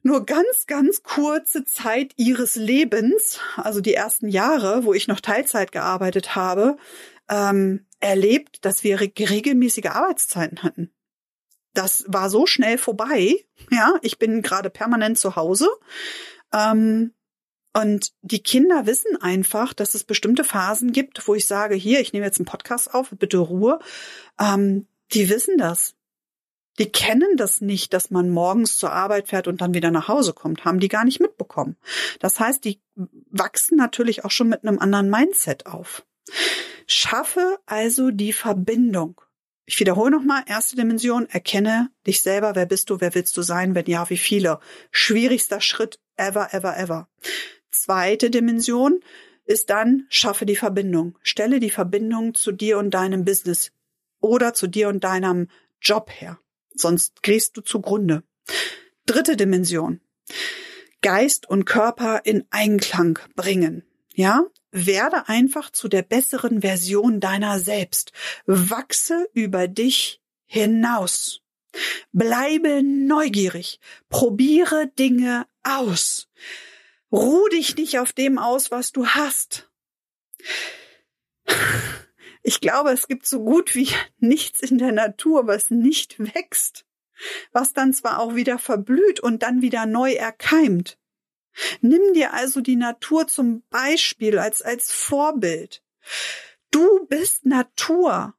nur 0.03 0.25
ganz, 0.27 0.67
ganz 0.67 1.03
kurze 1.03 1.65
Zeit 1.65 2.15
ihres 2.17 2.57
Lebens, 2.57 3.41
also 3.57 3.81
die 3.81 3.95
ersten 3.95 4.29
Jahre, 4.29 4.85
wo 4.85 4.95
ich 4.95 5.07
noch 5.07 5.21
Teilzeit 5.21 5.71
gearbeitet 5.71 6.35
habe, 6.35 6.77
ähm, 7.29 7.87
erlebt, 8.01 8.65
dass 8.65 8.85
wir 8.85 9.01
regelmäßige 9.01 9.87
Arbeitszeiten 9.87 10.63
hatten. 10.63 10.91
Das 11.79 12.05
war 12.09 12.29
so 12.29 12.47
schnell 12.47 12.79
vorbei. 12.79 13.45
Ja, 13.71 13.95
ich 14.03 14.19
bin 14.19 14.43
gerade 14.43 14.71
permanent 14.71 15.19
zu 15.19 15.37
Hause. 15.37 15.69
Ähm, 16.53 17.13
Und 17.73 18.13
die 18.23 18.43
Kinder 18.43 18.87
wissen 18.87 19.21
einfach, 19.21 19.73
dass 19.75 19.95
es 19.95 20.03
bestimmte 20.03 20.43
Phasen 20.43 20.91
gibt, 20.91 21.29
wo 21.29 21.35
ich 21.35 21.47
sage, 21.47 21.77
hier, 21.77 22.01
ich 22.01 22.13
nehme 22.13 22.27
jetzt 22.27 22.41
einen 22.41 22.47
Podcast 22.47 22.93
auf, 22.93 23.11
bitte 23.11 23.39
Ruhe. 23.39 23.79
Ähm, 24.41 24.87
die 25.13 25.29
wissen 25.29 25.59
das. 25.59 25.95
Die 26.79 26.91
kennen 26.91 27.37
das 27.37 27.61
nicht, 27.61 27.93
dass 27.93 28.11
man 28.11 28.31
morgens 28.31 28.77
zur 28.79 28.93
Arbeit 28.93 29.29
fährt 29.29 29.47
und 29.49 29.61
dann 29.61 29.75
wieder 29.75 29.91
nach 29.91 30.09
Hause 30.09 30.33
kommt, 30.33 30.65
haben 30.65 30.81
die 30.81 30.89
gar 30.89 31.05
nicht 31.05 31.21
mitbekommen. 31.21 31.77
Das 32.19 32.41
heißt, 32.41 32.65
die 32.65 32.81
wachsen 33.31 33.77
natürlich 33.77 34.25
auch 34.25 34.31
schon 34.33 34.49
mit 34.49 34.65
einem 34.65 34.79
anderen 34.79 35.11
Mindset 35.11 35.67
auf. 35.67 36.05
Schaffe 36.87 37.59
also 37.67 38.11
die 38.11 38.33
Verbindung. 38.33 39.21
Ich 39.69 39.79
wiederhole 39.79 40.11
nochmal, 40.11 40.45
erste 40.47 40.77
Dimension, 40.77 41.29
erkenne 41.29 41.91
dich 42.07 42.23
selber, 42.23 42.55
wer 42.55 42.65
bist 42.65 42.89
du, 42.89 43.01
wer 43.03 43.15
willst 43.15 43.37
du 43.37 43.43
sein, 43.43 43.75
wenn 43.75 43.85
ja, 43.85 44.09
wie 44.09 44.17
viele. 44.17 44.61
Schwierigster 44.91 45.61
Schritt 45.61 46.01
ever, 46.17 46.55
ever, 46.55 46.79
ever. 46.79 47.09
Zweite 47.71 48.31
Dimension 48.31 49.01
ist 49.45 49.69
dann, 49.69 50.07
schaffe 50.09 50.47
die 50.47 50.57
Verbindung. 50.57 51.19
Stelle 51.23 51.61
die 51.61 51.71
Verbindung 51.71 52.33
zu 52.33 52.51
dir 52.51 52.79
und 52.79 52.93
deinem 52.93 53.27
Business 53.27 53.71
oder 54.21 54.55
zu 54.55 54.69
dir 54.69 54.89
und 54.89 55.05
deinem 55.05 55.49
Job 55.81 56.11
her 56.11 56.39
sonst 56.81 57.23
gehst 57.23 57.57
du 57.57 57.61
zugrunde. 57.61 58.23
Dritte 59.07 59.37
Dimension. 59.37 60.01
Geist 61.01 61.49
und 61.49 61.65
Körper 61.65 62.23
in 62.25 62.45
Einklang 62.51 63.19
bringen. 63.37 63.85
Ja, 64.15 64.45
werde 64.71 65.29
einfach 65.29 65.71
zu 65.71 65.89
der 65.89 66.03
besseren 66.03 66.61
Version 66.63 67.21
deiner 67.21 67.59
selbst. 67.59 68.13
Wachse 68.47 69.29
über 69.33 69.69
dich 69.69 70.21
hinaus. 70.47 71.43
Bleibe 72.13 72.83
neugierig. 72.83 73.81
Probiere 74.09 74.89
Dinge 74.99 75.47
aus. 75.63 76.29
Ruh 77.13 77.49
dich 77.49 77.77
nicht 77.77 77.99
auf 77.99 78.13
dem 78.13 78.39
aus, 78.39 78.71
was 78.71 78.93
du 78.93 79.07
hast. 79.07 79.71
Ich 82.43 82.61
glaube, 82.61 82.91
es 82.91 83.09
gibt 83.09 83.27
so 83.27 83.45
gut 83.45 83.75
wie 83.75 83.89
nichts 84.19 84.61
in 84.61 84.79
der 84.79 84.93
Natur, 84.93 85.47
was 85.47 85.71
nicht 85.71 86.19
wächst, 86.19 86.87
was 87.53 87.73
dann 87.73 87.93
zwar 87.93 88.21
auch 88.21 88.35
wieder 88.35 88.59
verblüht 88.59 89.21
und 89.21 89.43
dann 89.43 89.63
wieder 89.63 89.87
neu 89.87 90.13
erkeimt. 90.13 90.99
Nimm 91.81 92.15
dir 92.15 92.35
also 92.35 92.61
die 92.61 92.77
Natur 92.77 93.27
zum 93.27 93.63
Beispiel 93.71 94.39
als, 94.39 94.63
als 94.63 94.93
Vorbild. 94.93 95.83
Du 96.71 97.07
bist 97.07 97.47
Natur. 97.47 98.35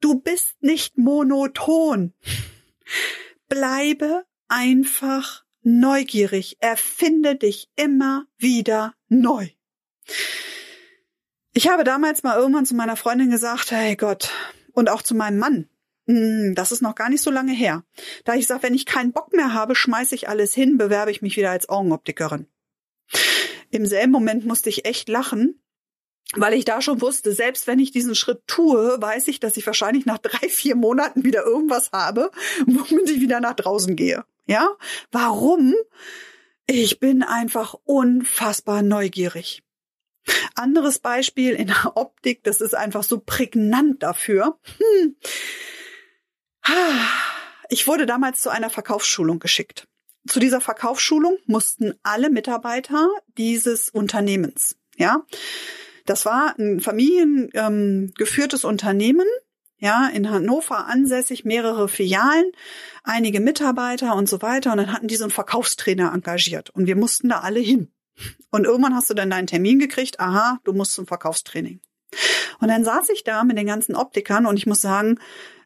Du 0.00 0.20
bist 0.20 0.62
nicht 0.62 0.98
monoton. 0.98 2.14
Bleibe 3.48 4.24
einfach 4.48 5.44
neugierig. 5.62 6.56
Erfinde 6.60 7.36
dich 7.36 7.70
immer 7.76 8.26
wieder 8.38 8.94
neu. 9.08 9.48
Ich 11.54 11.68
habe 11.68 11.84
damals 11.84 12.22
mal 12.22 12.38
irgendwann 12.38 12.66
zu 12.66 12.74
meiner 12.74 12.96
Freundin 12.96 13.30
gesagt, 13.30 13.70
hey 13.70 13.94
Gott, 13.94 14.30
und 14.72 14.88
auch 14.88 15.02
zu 15.02 15.14
meinem 15.14 15.38
Mann, 15.38 15.68
hm, 16.06 16.54
das 16.54 16.72
ist 16.72 16.82
noch 16.82 16.94
gar 16.94 17.08
nicht 17.08 17.22
so 17.22 17.30
lange 17.30 17.52
her. 17.52 17.84
Da 18.24 18.34
ich 18.34 18.46
sage, 18.46 18.64
wenn 18.64 18.74
ich 18.74 18.86
keinen 18.86 19.12
Bock 19.12 19.32
mehr 19.32 19.52
habe, 19.52 19.74
schmeiße 19.74 20.14
ich 20.14 20.28
alles 20.28 20.54
hin, 20.54 20.78
bewerbe 20.78 21.10
ich 21.10 21.22
mich 21.22 21.36
wieder 21.36 21.50
als 21.50 21.68
Augenoptikerin. 21.68 22.46
Im 23.70 23.86
selben 23.86 24.12
Moment 24.12 24.44
musste 24.44 24.68
ich 24.68 24.84
echt 24.84 25.08
lachen, 25.08 25.62
weil 26.34 26.54
ich 26.54 26.64
da 26.64 26.80
schon 26.80 27.00
wusste, 27.00 27.32
selbst 27.32 27.66
wenn 27.66 27.78
ich 27.78 27.90
diesen 27.90 28.14
Schritt 28.14 28.42
tue, 28.46 29.00
weiß 29.00 29.28
ich, 29.28 29.40
dass 29.40 29.56
ich 29.56 29.66
wahrscheinlich 29.66 30.06
nach 30.06 30.18
drei, 30.18 30.48
vier 30.48 30.76
Monaten 30.76 31.24
wieder 31.24 31.44
irgendwas 31.44 31.90
habe, 31.92 32.30
womit 32.66 33.10
ich 33.10 33.20
wieder 33.20 33.40
nach 33.40 33.54
draußen 33.54 33.96
gehe. 33.96 34.24
Ja? 34.46 34.68
Warum? 35.10 35.74
Ich 36.66 37.00
bin 37.00 37.22
einfach 37.22 37.74
unfassbar 37.84 38.82
neugierig. 38.82 39.62
Anderes 40.54 41.00
Beispiel 41.00 41.54
in 41.54 41.66
der 41.66 41.96
Optik, 41.96 42.44
das 42.44 42.60
ist 42.60 42.74
einfach 42.74 43.02
so 43.02 43.18
prägnant 43.18 44.02
dafür. 44.02 44.58
Hm. 44.78 45.16
Ich 47.68 47.86
wurde 47.86 48.06
damals 48.06 48.40
zu 48.40 48.50
einer 48.50 48.70
Verkaufsschulung 48.70 49.40
geschickt. 49.40 49.88
Zu 50.26 50.40
dieser 50.40 50.60
Verkaufsschulung 50.60 51.38
mussten 51.46 51.94
alle 52.02 52.30
Mitarbeiter 52.30 53.08
dieses 53.36 53.90
Unternehmens, 53.90 54.76
ja. 54.96 55.24
Das 56.04 56.26
war 56.26 56.58
ein 56.58 56.80
familiengeführtes 56.80 58.64
ähm, 58.64 58.70
Unternehmen, 58.70 59.26
ja, 59.78 60.08
in 60.08 60.30
Hannover 60.30 60.86
ansässig, 60.86 61.44
mehrere 61.44 61.88
Filialen, 61.88 62.52
einige 63.02 63.40
Mitarbeiter 63.40 64.14
und 64.14 64.28
so 64.28 64.42
weiter. 64.42 64.72
Und 64.72 64.78
dann 64.78 64.92
hatten 64.92 65.08
die 65.08 65.16
so 65.16 65.24
einen 65.24 65.32
Verkaufstrainer 65.32 66.12
engagiert 66.12 66.70
und 66.70 66.86
wir 66.86 66.96
mussten 66.96 67.28
da 67.28 67.40
alle 67.40 67.60
hin. 67.60 67.92
Und 68.50 68.64
irgendwann 68.64 68.94
hast 68.94 69.10
du 69.10 69.14
dann 69.14 69.30
deinen 69.30 69.46
Termin 69.46 69.78
gekriegt, 69.78 70.20
aha, 70.20 70.60
du 70.64 70.72
musst 70.72 70.92
zum 70.92 71.06
Verkaufstraining. 71.06 71.80
Und 72.60 72.68
dann 72.68 72.84
saß 72.84 73.08
ich 73.10 73.24
da 73.24 73.42
mit 73.42 73.58
den 73.58 73.66
ganzen 73.66 73.96
Optikern 73.96 74.46
und 74.46 74.56
ich 74.56 74.66
muss 74.66 74.80
sagen, 74.80 75.18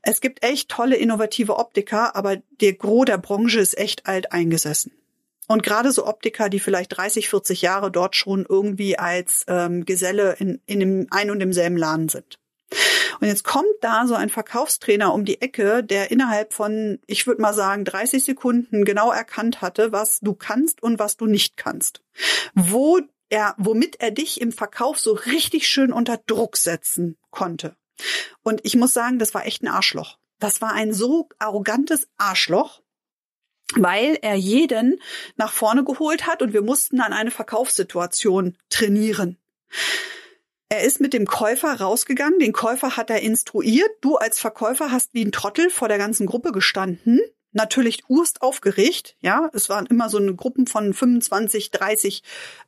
es 0.07 0.21
gibt 0.21 0.45
echt 0.45 0.69
tolle, 0.69 0.97
innovative 0.97 1.57
Optiker, 1.57 2.15
aber 2.15 2.37
der 2.61 2.75
Gros 2.75 3.07
der 3.07 3.19
Branche 3.19 3.59
ist 3.59 3.77
echt 3.77 4.07
alt 4.07 4.33
eingesessen. 4.33 4.93
Und 5.49 5.65
gerade 5.65 5.91
so 5.91 6.07
Optiker, 6.07 6.49
die 6.49 6.61
vielleicht 6.61 6.97
30, 6.97 7.29
40 7.29 7.63
Jahre 7.63 7.91
dort 7.91 8.15
schon 8.15 8.47
irgendwie 8.49 8.99
als 8.99 9.45
ähm, 9.49 9.85
Geselle 9.85 10.37
in, 10.39 10.61
in 10.67 10.81
dem 10.81 11.07
ein 11.11 11.31
und 11.31 11.41
demselben 11.41 11.77
Laden 11.77 12.09
sind. 12.09 12.39
Und 13.21 13.27
jetzt 13.27 13.45
kommt 13.45 13.67
da 13.81 14.07
so 14.07 14.15
ein 14.15 14.29
Verkaufstrainer 14.29 15.13
um 15.13 15.25
die 15.25 15.41
Ecke, 15.41 15.83
der 15.83 16.11
innerhalb 16.11 16.53
von, 16.53 17.01
ich 17.07 17.27
würde 17.27 17.43
mal 17.43 17.55
sagen, 17.55 17.85
30 17.85 18.23
Sekunden 18.23 18.85
genau 18.85 19.11
erkannt 19.11 19.61
hatte, 19.61 19.91
was 19.91 20.21
du 20.21 20.35
kannst 20.35 20.83
und 20.83 20.99
was 21.01 21.17
du 21.17 21.27
nicht 21.27 21.57
kannst. 21.57 22.03
Wo 22.55 23.01
er, 23.29 23.55
womit 23.59 23.97
er 24.01 24.13
dich 24.13 24.41
im 24.41 24.53
Verkauf 24.53 25.01
so 25.01 25.13
richtig 25.13 25.67
schön 25.67 25.93
unter 25.93 26.17
Druck 26.17 26.57
setzen 26.57 27.17
konnte. 27.31 27.75
Und 28.43 28.61
ich 28.65 28.77
muss 28.77 28.93
sagen, 28.93 29.19
das 29.19 29.35
war 29.35 29.47
echt 29.47 29.63
ein 29.63 29.69
Arschloch. 29.69 30.19
Das 30.39 30.61
war 30.61 30.73
ein 30.73 30.93
so 30.93 31.29
arrogantes 31.39 32.09
Arschloch, 32.19 32.83
weil 33.75 34.19
er 34.23 34.35
jeden 34.35 35.01
nach 35.37 35.53
vorne 35.53 35.85
geholt 35.85 36.27
hat 36.27 36.43
und 36.43 36.53
wir 36.53 36.63
mussten 36.63 36.99
dann 36.99 37.13
eine 37.13 37.31
Verkaufssituation 37.31 38.57
trainieren. 38.69 39.39
Er 40.69 40.83
ist 40.83 41.01
mit 41.01 41.13
dem 41.13 41.27
Käufer 41.27 41.81
rausgegangen, 41.81 42.41
den 42.41 42.53
Käufer 42.53 42.97
hat 42.97 43.09
er 43.11 43.21
instruiert. 43.23 43.91
Du 44.01 44.17
als 44.17 44.41
Verkäufer 44.41 44.91
hast 44.91 45.15
wie 45.15 45.25
ein 45.25 45.33
Trottel 45.33 45.71
vor 45.71 45.89
der 45.89 45.99
ganzen 45.99 46.27
Gruppe 46.27 46.51
gestanden. 46.51 47.21
Natürlich 47.53 48.05
urst 48.09 48.43
aufgeregt, 48.43 49.17
ja. 49.21 49.49
Es 49.55 49.69
waren 49.69 49.87
immer 49.87 50.11
so 50.11 50.19
eine 50.19 50.35
Gruppen 50.35 50.67
von 50.67 50.93
25, 50.93 51.71
30 51.71 52.23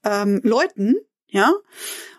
ähm, 0.05 0.41
Leuten, 0.45 0.95
ja. 1.29 1.53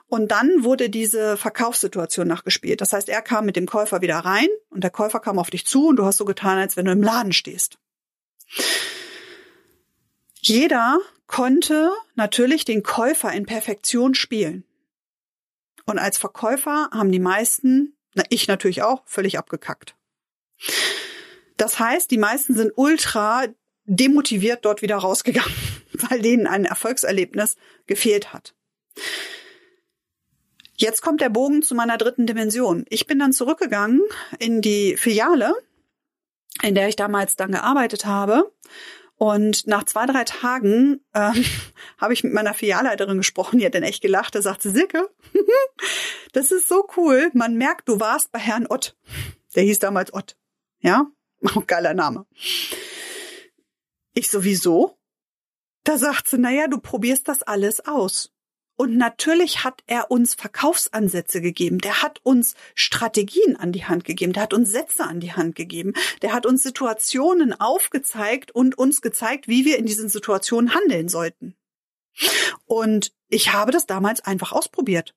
Und 0.08 0.32
dann 0.32 0.64
wurde 0.64 0.90
diese 0.90 1.38
Verkaufssituation 1.38 2.28
nachgespielt. 2.28 2.82
Das 2.82 2.94
heißt, 2.94 3.10
er 3.10 3.22
kam 3.22 3.46
mit 3.46 3.56
dem 3.56 3.68
Käufer 3.68 4.02
wieder 4.02 4.18
rein 4.18 4.48
und 4.70 4.84
der 4.84 4.90
Käufer 4.90 5.20
kam 5.20 5.38
auf 5.38 5.52
dich 5.52 5.68
zu 5.68 5.88
und 5.88 5.98
du 5.98 6.06
hast 6.06 6.18
so 6.18 6.26
getan, 6.26 6.58
als 6.58 6.76
wenn 6.78 6.86
du 6.86 6.92
im 6.92 7.04
Laden 7.04 7.32
stehst. 7.32 7.78
Jeder 10.42 11.00
konnte 11.28 11.92
natürlich 12.16 12.66
den 12.66 12.82
Käufer 12.82 13.32
in 13.32 13.46
Perfektion 13.46 14.16
spielen. 14.16 14.64
Und 15.86 16.00
als 16.00 16.18
Verkäufer 16.18 16.90
haben 16.92 17.12
die 17.12 17.20
meisten, 17.20 17.96
na, 18.16 18.24
ich 18.30 18.48
natürlich 18.48 18.82
auch, 18.82 19.04
völlig 19.06 19.38
abgekackt. 19.38 19.96
Das 21.58 21.80
heißt, 21.80 22.10
die 22.10 22.18
meisten 22.18 22.56
sind 22.56 22.74
ultra 22.76 23.46
demotiviert 23.86 24.66
dort 24.66 24.82
wieder 24.82 24.98
rausgegangen, 24.98 25.54
weil 25.94 26.22
denen 26.22 26.48
ein 26.48 26.66
Erfolgserlebnis 26.66 27.58
gefehlt 27.86 28.34
hat. 28.34 28.56
Jetzt 30.76 31.02
kommt 31.02 31.22
der 31.22 31.30
Bogen 31.30 31.62
zu 31.62 31.76
meiner 31.76 31.98
dritten 31.98 32.26
Dimension. 32.26 32.86
Ich 32.90 33.06
bin 33.06 33.20
dann 33.20 33.34
zurückgegangen 33.34 34.02
in 34.40 34.62
die 34.62 34.96
Filiale, 34.96 35.54
in 36.62 36.76
der 36.76 36.88
ich 36.88 36.96
damals 36.96 37.36
dann 37.36 37.52
gearbeitet 37.52 38.06
habe 38.06 38.52
und 39.20 39.68
nach 39.68 39.84
zwei, 39.84 40.06
drei 40.06 40.24
Tagen 40.24 41.02
ähm, 41.14 41.44
habe 41.98 42.14
ich 42.14 42.24
mit 42.24 42.34
meiner 42.34 42.54
Filialleiterin 42.54 43.18
gesprochen, 43.18 43.60
die 43.60 43.66
hat 43.66 43.76
dann 43.76 43.84
echt 43.84 44.02
gelacht, 44.02 44.34
da 44.34 44.42
sagte 44.42 44.70
Silke, 44.70 45.10
das 46.32 46.52
ist 46.52 46.70
so 46.70 46.88
cool, 46.96 47.30
man 47.34 47.56
merkt, 47.56 47.90
du 47.90 48.00
warst 48.00 48.32
bei 48.32 48.40
Herrn 48.40 48.66
Ott. 48.68 48.98
Der 49.56 49.64
hieß 49.64 49.80
damals 49.80 50.14
Ott. 50.14 50.38
Ja, 50.80 51.08
auch 51.54 51.66
geiler 51.68 51.94
Name. 51.94 52.26
Ich 54.14 54.30
sowieso. 54.30 54.98
Da 55.84 55.98
sagt 55.98 56.30
sie, 56.30 56.38
naja, 56.38 56.68
du 56.68 56.80
probierst 56.80 57.28
das 57.28 57.44
alles 57.44 57.86
aus. 57.86 58.32
Und 58.80 58.96
natürlich 58.96 59.66
hat 59.66 59.84
er 59.88 60.10
uns 60.10 60.36
Verkaufsansätze 60.36 61.42
gegeben. 61.42 61.80
Der 61.80 62.02
hat 62.02 62.22
uns 62.24 62.56
Strategien 62.76 63.58
an 63.58 63.74
die 63.74 63.84
Hand 63.84 64.06
gegeben. 64.06 64.32
Der 64.32 64.44
hat 64.44 64.54
uns 64.54 64.72
Sätze 64.72 65.04
an 65.04 65.20
die 65.20 65.34
Hand 65.34 65.56
gegeben. 65.56 65.92
Der 66.22 66.32
hat 66.32 66.46
uns 66.46 66.64
Situationen 66.64 67.52
aufgezeigt 67.52 68.52
und 68.52 68.78
uns 68.78 69.02
gezeigt, 69.02 69.50
wie 69.50 69.66
wir 69.66 69.80
in 69.80 69.86
diesen 69.86 70.08
Situationen 70.08 70.74
handeln 70.74 71.10
sollten. 71.10 71.58
Und 72.68 73.12
ich 73.28 73.52
habe 73.52 73.74
das 73.74 73.86
damals 73.86 74.22
einfach 74.22 74.54
ausprobiert. 74.54 75.14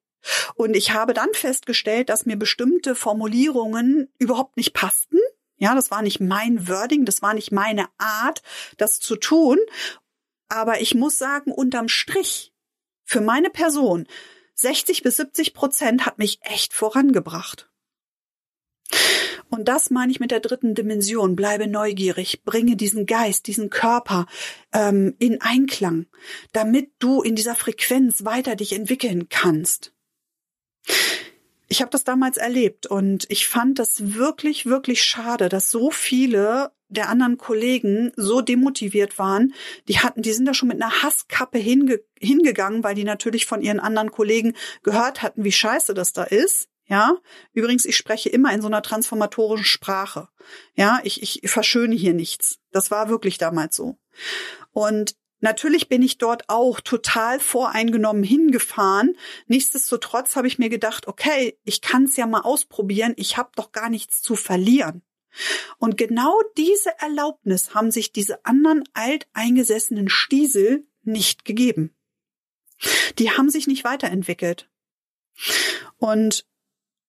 Und 0.57 0.75
ich 0.75 0.93
habe 0.93 1.15
dann 1.15 1.33
festgestellt, 1.33 2.09
dass 2.09 2.27
mir 2.27 2.37
bestimmte 2.37 2.97
Formulierungen 2.97 4.09
überhaupt 4.19 4.57
nicht 4.57 4.75
passten. 4.75 5.19
Ja, 5.59 5.77
das 5.77 5.93
war 5.93 6.03
nicht 6.03 6.19
mein 6.19 6.67
Wording, 6.67 7.05
das 7.05 7.23
war 7.23 7.33
nicht 7.33 7.53
meine 7.53 7.87
Art, 7.97 8.43
das 8.77 8.99
zu 8.99 9.15
tun. 9.15 9.61
Aber 10.49 10.81
ich 10.81 10.97
muss 10.97 11.17
sagen, 11.17 11.53
unterm 11.53 11.87
Strich 11.87 12.52
für 13.05 13.21
meine 13.21 13.51
Person 13.51 14.07
60 14.55 15.03
bis 15.03 15.17
70 15.17 15.55
Prozent 15.55 16.07
hat 16.07 16.19
mich 16.19 16.39
echt 16.43 16.73
vorangebracht. 16.73 17.69
Und 19.51 19.69
das 19.69 19.91
meine 19.91 20.11
ich 20.11 20.19
mit 20.19 20.31
der 20.31 20.41
dritten 20.41 20.75
Dimension. 20.75 21.37
Bleibe 21.37 21.67
neugierig, 21.67 22.43
bringe 22.45 22.75
diesen 22.75 23.05
Geist, 23.05 23.47
diesen 23.47 23.69
Körper 23.69 24.27
ähm, 24.73 25.15
in 25.19 25.43
Einklang, 25.43 26.07
damit 26.53 26.91
du 26.99 27.21
in 27.21 27.35
dieser 27.35 27.55
Frequenz 27.55 28.25
weiter 28.25 28.57
dich 28.57 28.73
entwickeln 28.73 29.29
kannst. 29.29 29.93
Ich 31.73 31.81
habe 31.81 31.91
das 31.91 32.05
damals 32.05 32.37
erlebt 32.37 32.87
und 32.87 33.25
ich 33.31 33.49
fand 33.49 33.79
das 33.79 34.13
wirklich, 34.15 34.67
wirklich 34.67 35.03
schade, 35.03 35.49
dass 35.49 35.71
so 35.71 35.91
viele 35.91 36.71
der 36.91 37.09
anderen 37.09 37.39
Kollegen 37.39 38.13
so 38.15 38.43
demotiviert 38.43 39.19
waren. 39.19 39.55
Die 39.89 39.99
hatten, 40.01 40.21
die 40.21 40.35
sind 40.35 40.45
da 40.45 40.53
schon 40.53 40.69
mit 40.69 40.83
einer 40.83 41.03
Hasskappe 41.03 41.57
hinge 41.57 42.03
hingegangen, 42.19 42.85
weil 42.85 42.95
die 42.95 43.05
natürlich 43.05 43.47
von 43.47 43.63
ihren 43.63 43.81
anderen 43.81 44.11
Kollegen 44.11 44.55
gehört 44.83 45.23
hatten, 45.23 45.45
wie 45.45 45.51
scheiße 45.53 45.95
das 45.95 46.13
da 46.13 46.25
ist. 46.25 46.69
Ja, 46.89 47.17
übrigens, 47.55 47.87
ich 47.87 47.97
spreche 47.97 48.29
immer 48.29 48.53
in 48.53 48.61
so 48.61 48.67
einer 48.67 48.83
transformatorischen 48.83 49.65
Sprache. 49.65 50.29
Ja, 50.75 51.01
ich, 51.05 51.23
ich 51.23 51.51
verschöne 51.51 51.95
hier 51.95 52.13
nichts. 52.13 52.59
Das 52.71 52.91
war 52.91 53.09
wirklich 53.09 53.39
damals 53.39 53.77
so. 53.77 53.97
Und 54.73 55.17
natürlich 55.43 55.89
bin 55.89 56.03
ich 56.03 56.19
dort 56.19 56.49
auch 56.49 56.81
total 56.81 57.39
voreingenommen 57.39 58.23
hingefahren. 58.23 59.17
Nichtsdestotrotz 59.47 60.37
habe 60.37 60.49
ich 60.49 60.59
mir 60.59 60.71
gedacht, 60.71 61.07
okay, 61.07 61.59
ich 61.65 61.81
kann 61.83 62.05
es 62.05 62.17
ja 62.17 62.27
mal 62.27 62.41
ausprobieren. 62.41 63.13
Ich 63.17 63.37
habe 63.37 63.51
doch 63.55 63.73
gar 63.73 63.91
nichts 63.91 64.23
zu 64.23 64.35
verlieren. 64.35 65.03
Und 65.79 65.97
genau 65.97 66.41
diese 66.57 66.91
Erlaubnis 66.99 67.75
haben 67.75 67.91
sich 67.91 68.13
diese 68.13 68.45
anderen 68.45 68.85
alteingesessenen 68.95 70.09
Stiesel 70.09 70.87
nicht 71.03 71.45
gegeben. 71.45 71.95
Die 73.19 73.31
haben 73.31 73.51
sich 73.51 73.67
nicht 73.67 73.85
weiterentwickelt. 73.85 74.69
Und 75.99 76.47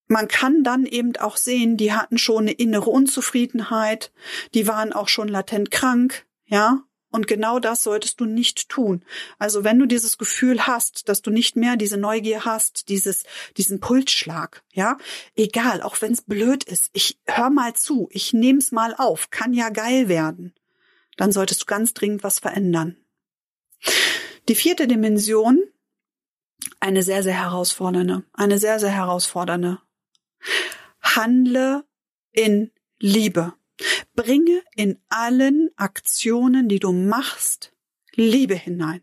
man 0.08 0.28
kann 0.28 0.64
dann 0.64 0.86
eben 0.86 1.16
auch 1.18 1.38
sehen, 1.38 1.78
die 1.78 1.94
hatten 1.94 2.18
schon 2.18 2.44
eine 2.44 2.52
innere 2.52 2.90
Unzufriedenheit, 2.90 4.12
die 4.54 4.68
waren 4.68 4.94
auch 4.94 5.08
schon 5.08 5.28
latent 5.28 5.72
krank, 5.72 6.26
ja. 6.46 6.84
Und 7.14 7.28
genau 7.28 7.60
das 7.60 7.84
solltest 7.84 8.20
du 8.22 8.26
nicht 8.26 8.70
tun. 8.70 9.06
Also 9.38 9.64
wenn 9.64 9.78
du 9.78 9.86
dieses 9.86 10.18
Gefühl 10.18 10.66
hast, 10.66 11.08
dass 11.10 11.22
du 11.22 11.30
nicht 11.30 11.56
mehr 11.56 11.76
diese 11.76 11.96
Neugier 11.96 12.44
hast, 12.44 12.90
dieses, 12.90 13.24
diesen 13.56 13.80
Pulsschlag, 13.80 14.64
ja, 14.72 14.98
egal, 15.36 15.84
auch 15.84 16.02
wenn 16.02 16.14
es 16.14 16.24
blöd 16.24 16.64
ist, 16.64 16.90
ich 16.92 17.20
hör 17.28 17.52
mal 17.52 17.76
zu, 17.76 18.10
ich 18.12 18.34
nehm's 18.34 18.72
mal 18.72 18.96
auf, 18.98 19.30
kann 19.30 19.54
ja 19.54 19.70
geil 19.70 20.08
werden, 20.08 20.56
dann 21.16 21.32
solltest 21.32 21.62
du 21.62 21.66
ganz 21.68 21.94
dringend 21.94 22.24
was 22.24 22.40
verändern. 22.40 22.98
Die 24.50 24.56
vierte 24.56 24.88
Dimension, 24.88 25.62
eine 26.80 27.04
sehr, 27.04 27.22
sehr 27.22 27.40
herausfordernde, 27.40 28.24
eine 28.34 28.58
sehr, 28.58 28.80
sehr 28.80 28.90
herausfordernde 28.90 29.80
Handle 31.00 31.86
in 32.32 32.72
Liebe. 32.98 33.54
Bringe 34.16 34.62
in 34.76 35.00
allen 35.10 35.70
Aktionen, 35.76 36.70
die 36.70 36.80
du 36.80 36.92
machst, 36.92 37.74
Liebe 38.16 38.56
hinein. 38.56 39.02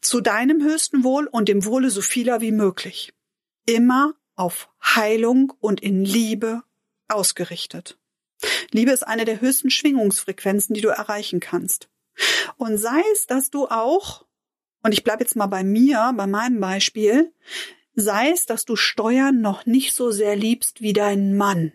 Zu 0.00 0.20
deinem 0.20 0.62
höchsten 0.62 1.02
Wohl 1.02 1.26
und 1.26 1.48
dem 1.48 1.64
Wohle 1.64 1.90
so 1.90 2.00
vieler 2.00 2.40
wie 2.40 2.52
möglich. 2.52 3.12
Immer 3.66 4.14
auf 4.36 4.68
Heilung 4.80 5.52
und 5.58 5.80
in 5.80 6.04
Liebe 6.04 6.62
ausgerichtet. 7.08 7.98
Liebe 8.70 8.92
ist 8.92 9.06
eine 9.06 9.24
der 9.24 9.40
höchsten 9.40 9.70
Schwingungsfrequenzen, 9.70 10.74
die 10.74 10.80
du 10.80 10.88
erreichen 10.88 11.40
kannst. 11.40 11.88
Und 12.56 12.78
sei 12.78 13.02
es, 13.12 13.26
dass 13.26 13.50
du 13.50 13.66
auch, 13.66 14.24
und 14.82 14.92
ich 14.92 15.02
bleibe 15.02 15.24
jetzt 15.24 15.36
mal 15.36 15.46
bei 15.46 15.64
mir, 15.64 16.12
bei 16.16 16.26
meinem 16.26 16.60
Beispiel, 16.60 17.32
sei 17.94 18.30
es, 18.30 18.46
dass 18.46 18.64
du 18.64 18.76
Steuern 18.76 19.40
noch 19.40 19.66
nicht 19.66 19.94
so 19.94 20.10
sehr 20.10 20.36
liebst 20.36 20.80
wie 20.80 20.92
dein 20.92 21.36
Mann. 21.36 21.72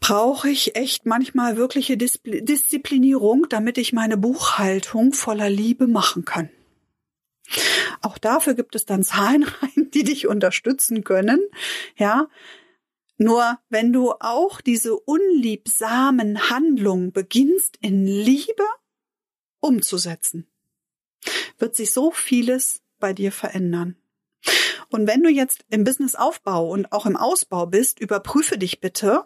Brauche 0.00 0.50
ich 0.50 0.76
echt 0.76 1.06
manchmal 1.06 1.56
wirkliche 1.56 1.96
Disziplinierung, 1.96 3.46
damit 3.48 3.78
ich 3.78 3.92
meine 3.92 4.16
Buchhaltung 4.16 5.14
voller 5.14 5.48
Liebe 5.48 5.86
machen 5.86 6.24
kann. 6.24 6.50
Auch 8.02 8.18
dafür 8.18 8.54
gibt 8.54 8.74
es 8.74 8.84
dann 8.84 9.02
Zahlen 9.02 9.44
rein, 9.62 9.90
die 9.92 10.04
dich 10.04 10.26
unterstützen 10.26 11.04
können. 11.04 11.40
Ja. 11.96 12.28
Nur 13.16 13.58
wenn 13.68 13.92
du 13.92 14.12
auch 14.12 14.60
diese 14.60 14.96
unliebsamen 14.96 16.50
Handlungen 16.50 17.12
beginnst 17.12 17.78
in 17.80 18.06
Liebe 18.06 18.64
umzusetzen, 19.60 20.46
wird 21.58 21.76
sich 21.76 21.92
so 21.92 22.10
vieles 22.10 22.82
bei 22.98 23.12
dir 23.12 23.30
verändern. 23.30 23.96
Und 24.94 25.08
wenn 25.08 25.24
du 25.24 25.28
jetzt 25.28 25.64
im 25.70 25.82
Businessaufbau 25.82 26.68
und 26.70 26.92
auch 26.92 27.04
im 27.04 27.16
Ausbau 27.16 27.66
bist, 27.66 27.98
überprüfe 27.98 28.58
dich 28.58 28.78
bitte. 28.78 29.24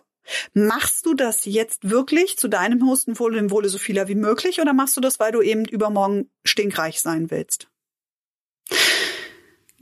Machst 0.54 1.04
du 1.04 1.12
das 1.12 1.44
jetzt 1.44 1.90
wirklich 1.90 2.38
zu 2.38 2.48
deinem 2.48 2.88
höchsten 2.88 3.18
Wohle, 3.18 3.36
dem 3.36 3.50
Wohle 3.50 3.68
so 3.68 3.76
vieler 3.76 4.08
wie 4.08 4.14
möglich, 4.14 4.62
oder 4.62 4.72
machst 4.72 4.96
du 4.96 5.02
das, 5.02 5.20
weil 5.20 5.30
du 5.30 5.42
eben 5.42 5.66
übermorgen 5.66 6.30
stinkreich 6.42 7.02
sein 7.02 7.30
willst? 7.30 7.68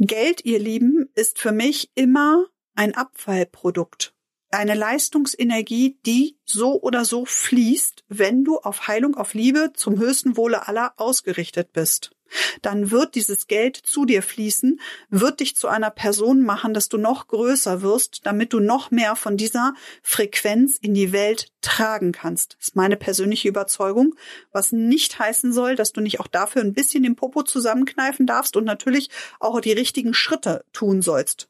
Geld, 0.00 0.44
ihr 0.44 0.58
Lieben, 0.58 1.08
ist 1.14 1.38
für 1.38 1.52
mich 1.52 1.92
immer 1.94 2.46
ein 2.74 2.96
Abfallprodukt. 2.96 4.12
Eine 4.50 4.74
Leistungsenergie, 4.74 6.00
die 6.04 6.36
so 6.44 6.82
oder 6.82 7.04
so 7.04 7.24
fließt, 7.26 8.02
wenn 8.08 8.42
du 8.42 8.58
auf 8.58 8.88
Heilung, 8.88 9.14
auf 9.14 9.34
Liebe 9.34 9.70
zum 9.72 10.00
höchsten 10.00 10.36
Wohle 10.36 10.66
aller 10.66 10.94
ausgerichtet 10.96 11.72
bist 11.72 12.15
dann 12.62 12.90
wird 12.90 13.14
dieses 13.14 13.46
Geld 13.46 13.76
zu 13.76 14.04
dir 14.04 14.22
fließen, 14.22 14.80
wird 15.10 15.40
dich 15.40 15.56
zu 15.56 15.68
einer 15.68 15.90
Person 15.90 16.42
machen, 16.42 16.74
dass 16.74 16.88
du 16.88 16.98
noch 16.98 17.28
größer 17.28 17.82
wirst, 17.82 18.20
damit 18.24 18.52
du 18.52 18.60
noch 18.60 18.90
mehr 18.90 19.16
von 19.16 19.36
dieser 19.36 19.74
Frequenz 20.02 20.76
in 20.80 20.94
die 20.94 21.12
Welt 21.12 21.48
tragen 21.60 22.12
kannst. 22.12 22.56
Das 22.58 22.68
ist 22.68 22.76
meine 22.76 22.96
persönliche 22.96 23.48
Überzeugung, 23.48 24.14
was 24.52 24.72
nicht 24.72 25.18
heißen 25.18 25.52
soll, 25.52 25.76
dass 25.76 25.92
du 25.92 26.00
nicht 26.00 26.20
auch 26.20 26.28
dafür 26.28 26.62
ein 26.62 26.74
bisschen 26.74 27.02
den 27.02 27.16
Popo 27.16 27.42
zusammenkneifen 27.42 28.26
darfst 28.26 28.56
und 28.56 28.64
natürlich 28.64 29.10
auch 29.40 29.60
die 29.60 29.72
richtigen 29.72 30.14
Schritte 30.14 30.64
tun 30.72 31.02
sollst. 31.02 31.48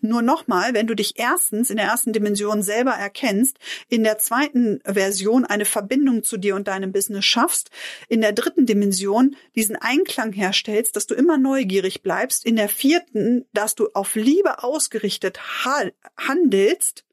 Nur 0.00 0.22
nochmal, 0.22 0.74
wenn 0.74 0.86
du 0.86 0.94
dich 0.94 1.18
erstens 1.18 1.70
in 1.70 1.76
der 1.76 1.86
ersten 1.86 2.12
Dimension 2.12 2.62
selber 2.62 2.92
erkennst, 2.92 3.58
in 3.88 4.04
der 4.04 4.18
zweiten 4.18 4.80
Version 4.84 5.44
eine 5.44 5.64
Verbindung 5.64 6.24
zu 6.24 6.36
dir 6.36 6.56
und 6.56 6.68
deinem 6.68 6.92
Business 6.92 7.24
schaffst, 7.24 7.70
in 8.08 8.20
der 8.20 8.32
dritten 8.32 8.66
Dimension 8.66 9.36
diesen 9.54 9.76
Einklang 9.76 10.32
herstellst, 10.32 10.96
dass 10.96 11.06
du 11.06 11.14
immer 11.14 11.38
neugierig 11.38 12.02
bleibst, 12.02 12.44
in 12.44 12.56
der 12.56 12.68
vierten, 12.68 13.46
dass 13.52 13.74
du 13.74 13.90
auf 13.94 14.14
Liebe 14.14 14.62
ausgerichtet 14.62 15.40
handelst, 16.18 17.04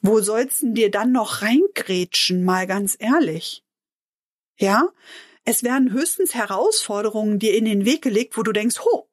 wo 0.00 0.20
sollst 0.20 0.62
du 0.62 0.72
dir 0.72 0.90
dann 0.90 1.12
noch 1.12 1.42
reingrätschen, 1.42 2.44
mal 2.44 2.66
ganz 2.66 2.96
ehrlich? 2.98 3.64
Ja? 4.56 4.88
Es 5.44 5.62
werden 5.62 5.92
höchstens 5.92 6.34
Herausforderungen 6.34 7.38
dir 7.38 7.56
in 7.56 7.64
den 7.64 7.84
Weg 7.84 8.02
gelegt, 8.02 8.36
wo 8.36 8.42
du 8.42 8.52
denkst, 8.52 8.80
ho, 8.80 9.07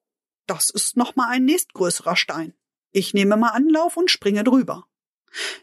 das 0.48 0.70
ist 0.70 0.98
noch 0.98 1.16
mal 1.16 1.30
ein 1.30 1.46
nächstgrößerer 1.46 2.16
Stein. 2.16 2.54
Ich 2.92 3.14
nehme 3.14 3.38
mal 3.38 3.50
Anlauf 3.50 3.98
und 3.98 4.12
springe 4.12 4.44
drüber. 4.44 4.88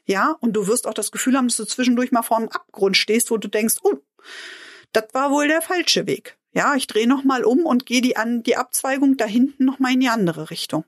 Ja, 0.05 0.37
und 0.40 0.53
du 0.53 0.66
wirst 0.66 0.87
auch 0.87 0.95
das 0.95 1.12
Gefühl 1.12 1.37
haben, 1.37 1.49
dass 1.49 1.57
du 1.57 1.64
zwischendurch 1.64 2.12
mal 2.12 2.23
vor 2.23 2.37
einem 2.37 2.49
Abgrund 2.49 2.97
stehst, 2.97 3.31
wo 3.31 3.38
du 3.38 3.49
denkst, 3.49 3.77
oh, 3.83 3.97
das 4.92 5.14
war 5.14 5.31
wohl 5.31 5.49
der 5.49 5.62
falsche 5.62 6.07
Weg. 6.07 6.38
Ja, 6.53 6.75
ich 6.75 6.87
drehe 6.87 7.09
noch 7.09 7.25
mal 7.25 7.45
um 7.45 7.64
und 7.64 7.87
gehe 7.87 8.03
die 8.03 8.16
an 8.16 8.42
die 8.42 8.57
Abzweigung 8.57 9.16
da 9.16 9.25
hinten 9.25 9.64
noch 9.64 9.79
mal 9.79 9.92
in 9.92 10.01
die 10.01 10.09
andere 10.09 10.51
Richtung. 10.51 10.85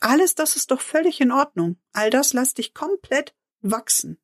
Alles 0.00 0.34
das 0.34 0.56
ist 0.56 0.70
doch 0.70 0.80
völlig 0.80 1.20
in 1.20 1.32
Ordnung. 1.32 1.76
All 1.92 2.10
das 2.10 2.32
lässt 2.32 2.58
dich 2.58 2.72
komplett 2.72 3.34
wachsen. 3.60 4.18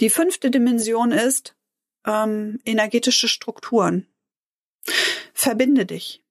Die 0.00 0.10
fünfte 0.10 0.50
Dimension 0.50 1.12
ist 1.12 1.56
ähm, 2.04 2.60
energetische 2.64 3.28
Strukturen. 3.28 4.06
Verbinde 5.34 5.86
dich. 5.86 6.22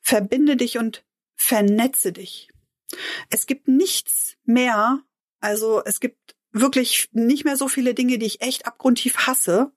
Verbinde 0.00 0.56
dich 0.56 0.78
und 0.78 1.04
vernetze 1.34 2.12
dich. 2.12 2.50
Es 3.30 3.46
gibt 3.46 3.68
nichts 3.68 4.36
mehr, 4.44 5.02
also 5.40 5.82
es 5.84 6.00
gibt 6.00 6.36
wirklich 6.52 7.10
nicht 7.12 7.44
mehr 7.44 7.56
so 7.56 7.68
viele 7.68 7.94
Dinge, 7.94 8.18
die 8.18 8.26
ich 8.26 8.40
echt 8.40 8.66
abgrundtief 8.66 9.26
hasse, 9.26 9.72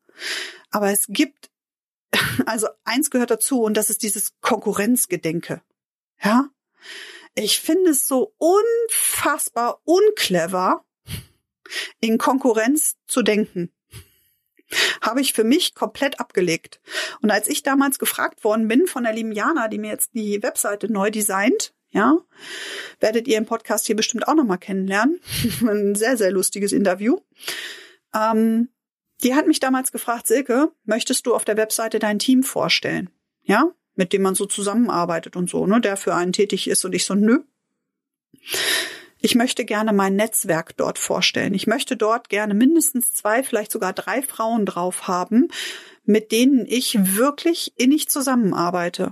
aber 0.70 0.92
es 0.92 1.08
gibt, 1.08 1.52
also 2.46 2.68
eins 2.84 3.10
gehört 3.10 3.32
dazu 3.32 3.62
und 3.62 3.76
das 3.76 3.90
ist 3.90 4.04
dieses 4.04 4.40
Konkurrenzgedenke. 4.42 5.62
Ja? 6.22 6.50
Ich 7.36 7.60
finde 7.60 7.92
es 7.92 8.08
so 8.08 8.36
unfassbar 8.38 9.82
unclever, 9.84 10.86
in 12.00 12.18
Konkurrenz 12.18 12.98
zu 13.06 13.22
denken 13.22 13.72
habe 15.02 15.22
ich 15.22 15.34
für 15.34 15.44
mich 15.44 15.76
komplett 15.76 16.20
abgelegt. 16.20 16.80
Und 17.22 17.32
als 17.32 17.48
ich 17.48 17.64
damals 17.64 18.00
gefragt 18.00 18.44
worden 18.44 18.68
bin 18.68 18.88
von 18.88 19.04
der 19.04 19.14
lieben 19.14 19.32
Jana, 19.32 19.68
die 19.68 19.80
mir 19.80 19.92
jetzt 19.92 20.14
die 20.14 20.42
Webseite 20.44 20.92
neu 20.92 21.12
designt, 21.12 21.74
ja, 21.92 22.18
werdet 23.00 23.28
ihr 23.28 23.38
im 23.38 23.46
Podcast 23.46 23.88
hier 23.88 23.96
bestimmt 23.96 24.28
auch 24.28 24.36
nochmal 24.36 24.60
kennenlernen. 24.60 25.20
Ein 25.62 25.96
sehr, 25.96 26.18
sehr 26.18 26.32
lustiges 26.32 26.72
Interview. 26.72 27.18
Ähm, 28.14 28.70
Die 29.24 29.36
hat 29.36 29.48
mich 29.48 29.60
damals 29.60 29.92
gefragt, 29.92 30.28
Silke, 30.28 30.72
möchtest 30.86 31.26
du 31.26 31.36
auf 31.36 31.46
der 31.46 31.58
Webseite 31.58 32.00
dein 32.00 32.20
Team 32.20 32.44
vorstellen? 32.44 33.10
Ja, 33.44 33.72
mit 33.96 34.14
dem 34.14 34.22
man 34.22 34.36
so 34.36 34.46
zusammenarbeitet 34.46 35.36
und 35.36 35.50
so, 35.50 35.66
ne, 35.66 35.82
der 35.82 35.98
für 35.98 36.16
einen 36.16 36.32
tätig 36.32 36.70
ist 36.70 36.86
und 36.86 36.94
ich 36.94 37.06
so, 37.06 37.16
nö. 37.16 37.40
Ich 39.22 39.36
möchte 39.36 39.66
gerne 39.66 39.92
mein 39.92 40.16
Netzwerk 40.16 40.78
dort 40.78 40.98
vorstellen. 40.98 41.54
Ich 41.54 41.68
möchte 41.68 41.98
dort 41.98 42.30
gerne 42.30 42.54
mindestens 42.54 43.12
zwei, 43.12 43.44
vielleicht 43.44 43.72
sogar 43.72 43.92
drei 43.92 44.22
Frauen 44.22 44.66
drauf 44.66 45.08
haben, 45.08 45.50
mit 46.06 46.32
denen 46.32 46.66
ich 46.66 47.16
wirklich 47.16 47.74
innig 47.76 48.08
zusammenarbeite. 48.10 49.12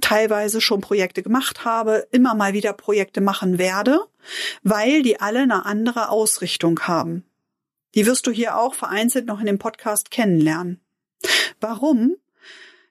Teilweise 0.00 0.60
schon 0.60 0.80
Projekte 0.80 1.22
gemacht 1.22 1.64
habe, 1.64 2.06
immer 2.10 2.34
mal 2.34 2.54
wieder 2.54 2.72
Projekte 2.72 3.20
machen 3.20 3.58
werde, 3.58 4.00
weil 4.62 5.02
die 5.02 5.20
alle 5.20 5.40
eine 5.40 5.66
andere 5.66 6.08
Ausrichtung 6.08 6.80
haben. 6.80 7.24
Die 7.94 8.06
wirst 8.06 8.26
du 8.26 8.30
hier 8.30 8.56
auch 8.56 8.74
vereinzelt 8.74 9.26
noch 9.26 9.40
in 9.40 9.46
dem 9.46 9.58
Podcast 9.58 10.10
kennenlernen. 10.10 10.80
Warum? 11.60 12.16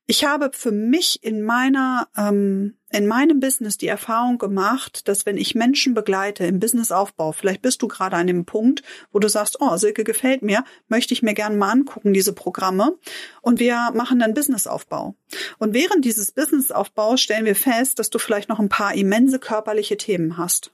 Ich 0.09 0.23
habe 0.23 0.51
für 0.53 0.71
mich 0.71 1.21
in 1.21 1.41
meiner 1.41 2.07
ähm, 2.15 2.77
in 2.89 3.07
meinem 3.07 3.41
Business 3.41 3.77
die 3.77 3.87
Erfahrung 3.87 4.37
gemacht, 4.37 5.09
dass 5.09 5.25
wenn 5.25 5.35
ich 5.35 5.53
Menschen 5.53 5.93
begleite 5.93 6.45
im 6.45 6.59
Businessaufbau, 6.59 7.33
vielleicht 7.33 7.61
bist 7.61 7.81
du 7.81 7.89
gerade 7.89 8.15
an 8.15 8.27
dem 8.27 8.45
Punkt, 8.45 8.83
wo 9.11 9.19
du 9.19 9.27
sagst, 9.27 9.57
oh, 9.59 9.75
Silke 9.75 10.05
gefällt 10.05 10.41
mir, 10.41 10.63
möchte 10.87 11.13
ich 11.13 11.23
mir 11.23 11.33
gerne 11.33 11.57
mal 11.57 11.71
angucken, 11.71 12.13
diese 12.13 12.31
Programme. 12.31 12.97
Und 13.41 13.59
wir 13.59 13.91
machen 13.93 14.19
dann 14.19 14.33
Businessaufbau. 14.33 15.15
Und 15.57 15.73
während 15.73 16.05
dieses 16.05 16.31
Businessaufbaus 16.31 17.19
stellen 17.19 17.43
wir 17.43 17.57
fest, 17.57 17.99
dass 17.99 18.09
du 18.09 18.17
vielleicht 18.17 18.47
noch 18.47 18.59
ein 18.59 18.69
paar 18.69 18.95
immense 18.95 19.39
körperliche 19.39 19.97
Themen 19.97 20.37
hast. 20.37 20.71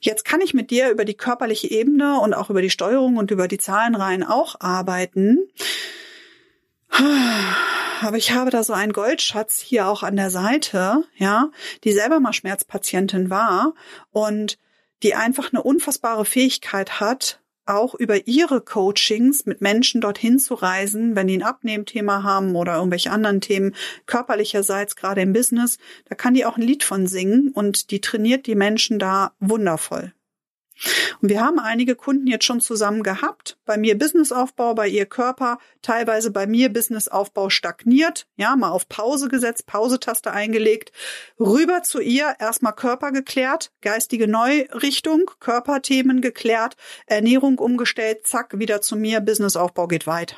Jetzt 0.00 0.26
kann 0.26 0.42
ich 0.42 0.52
mit 0.52 0.70
dir 0.70 0.90
über 0.90 1.06
die 1.06 1.16
körperliche 1.16 1.70
Ebene 1.70 2.20
und 2.20 2.34
auch 2.34 2.50
über 2.50 2.60
die 2.60 2.68
Steuerung 2.68 3.16
und 3.16 3.30
über 3.30 3.48
die 3.48 3.58
Zahlenreihen 3.58 4.22
auch 4.22 4.60
arbeiten. 4.60 5.48
Aber 8.00 8.16
ich 8.16 8.32
habe 8.32 8.50
da 8.50 8.62
so 8.62 8.72
einen 8.72 8.92
Goldschatz 8.92 9.60
hier 9.60 9.88
auch 9.88 10.02
an 10.02 10.16
der 10.16 10.30
Seite, 10.30 11.04
ja, 11.16 11.50
die 11.84 11.92
selber 11.92 12.20
mal 12.20 12.32
Schmerzpatientin 12.32 13.30
war 13.30 13.74
und 14.10 14.58
die 15.02 15.14
einfach 15.14 15.52
eine 15.52 15.62
unfassbare 15.62 16.24
Fähigkeit 16.24 17.00
hat, 17.00 17.40
auch 17.66 17.94
über 17.94 18.26
ihre 18.26 18.60
Coachings 18.60 19.46
mit 19.46 19.60
Menschen 19.60 20.00
dorthin 20.00 20.38
zu 20.38 20.54
reisen, 20.54 21.16
wenn 21.16 21.26
die 21.26 21.36
ein 21.36 21.42
Abnehmthema 21.42 22.22
haben 22.22 22.56
oder 22.56 22.76
irgendwelche 22.76 23.10
anderen 23.10 23.40
Themen, 23.40 23.74
körperlicherseits, 24.06 24.96
gerade 24.96 25.20
im 25.20 25.32
Business, 25.32 25.78
da 26.08 26.14
kann 26.14 26.34
die 26.34 26.46
auch 26.46 26.56
ein 26.56 26.62
Lied 26.62 26.82
von 26.82 27.06
singen 27.06 27.50
und 27.52 27.90
die 27.90 28.00
trainiert 28.00 28.46
die 28.46 28.54
Menschen 28.54 28.98
da 28.98 29.32
wundervoll. 29.38 30.12
Und 31.20 31.28
wir 31.28 31.40
haben 31.40 31.58
einige 31.58 31.94
Kunden 31.96 32.26
jetzt 32.26 32.44
schon 32.44 32.60
zusammen 32.60 33.02
gehabt. 33.02 33.58
Bei 33.64 33.76
mir 33.76 33.98
Businessaufbau, 33.98 34.74
bei 34.74 34.88
ihr 34.88 35.06
Körper, 35.06 35.58
teilweise 35.82 36.30
bei 36.30 36.46
mir 36.46 36.72
Businessaufbau 36.72 37.50
stagniert. 37.50 38.26
Ja, 38.36 38.54
mal 38.56 38.70
auf 38.70 38.88
Pause 38.88 39.28
gesetzt, 39.28 39.66
Pausetaste 39.66 40.30
eingelegt. 40.30 40.92
Rüber 41.38 41.82
zu 41.82 42.00
ihr, 42.00 42.34
erstmal 42.38 42.74
Körper 42.74 43.12
geklärt, 43.12 43.72
geistige 43.80 44.28
Neurichtung, 44.28 45.30
Körperthemen 45.40 46.20
geklärt, 46.20 46.76
Ernährung 47.06 47.58
umgestellt, 47.58 48.26
zack, 48.26 48.58
wieder 48.58 48.80
zu 48.80 48.96
mir, 48.96 49.20
Businessaufbau 49.20 49.88
geht 49.88 50.06
weiter. 50.06 50.36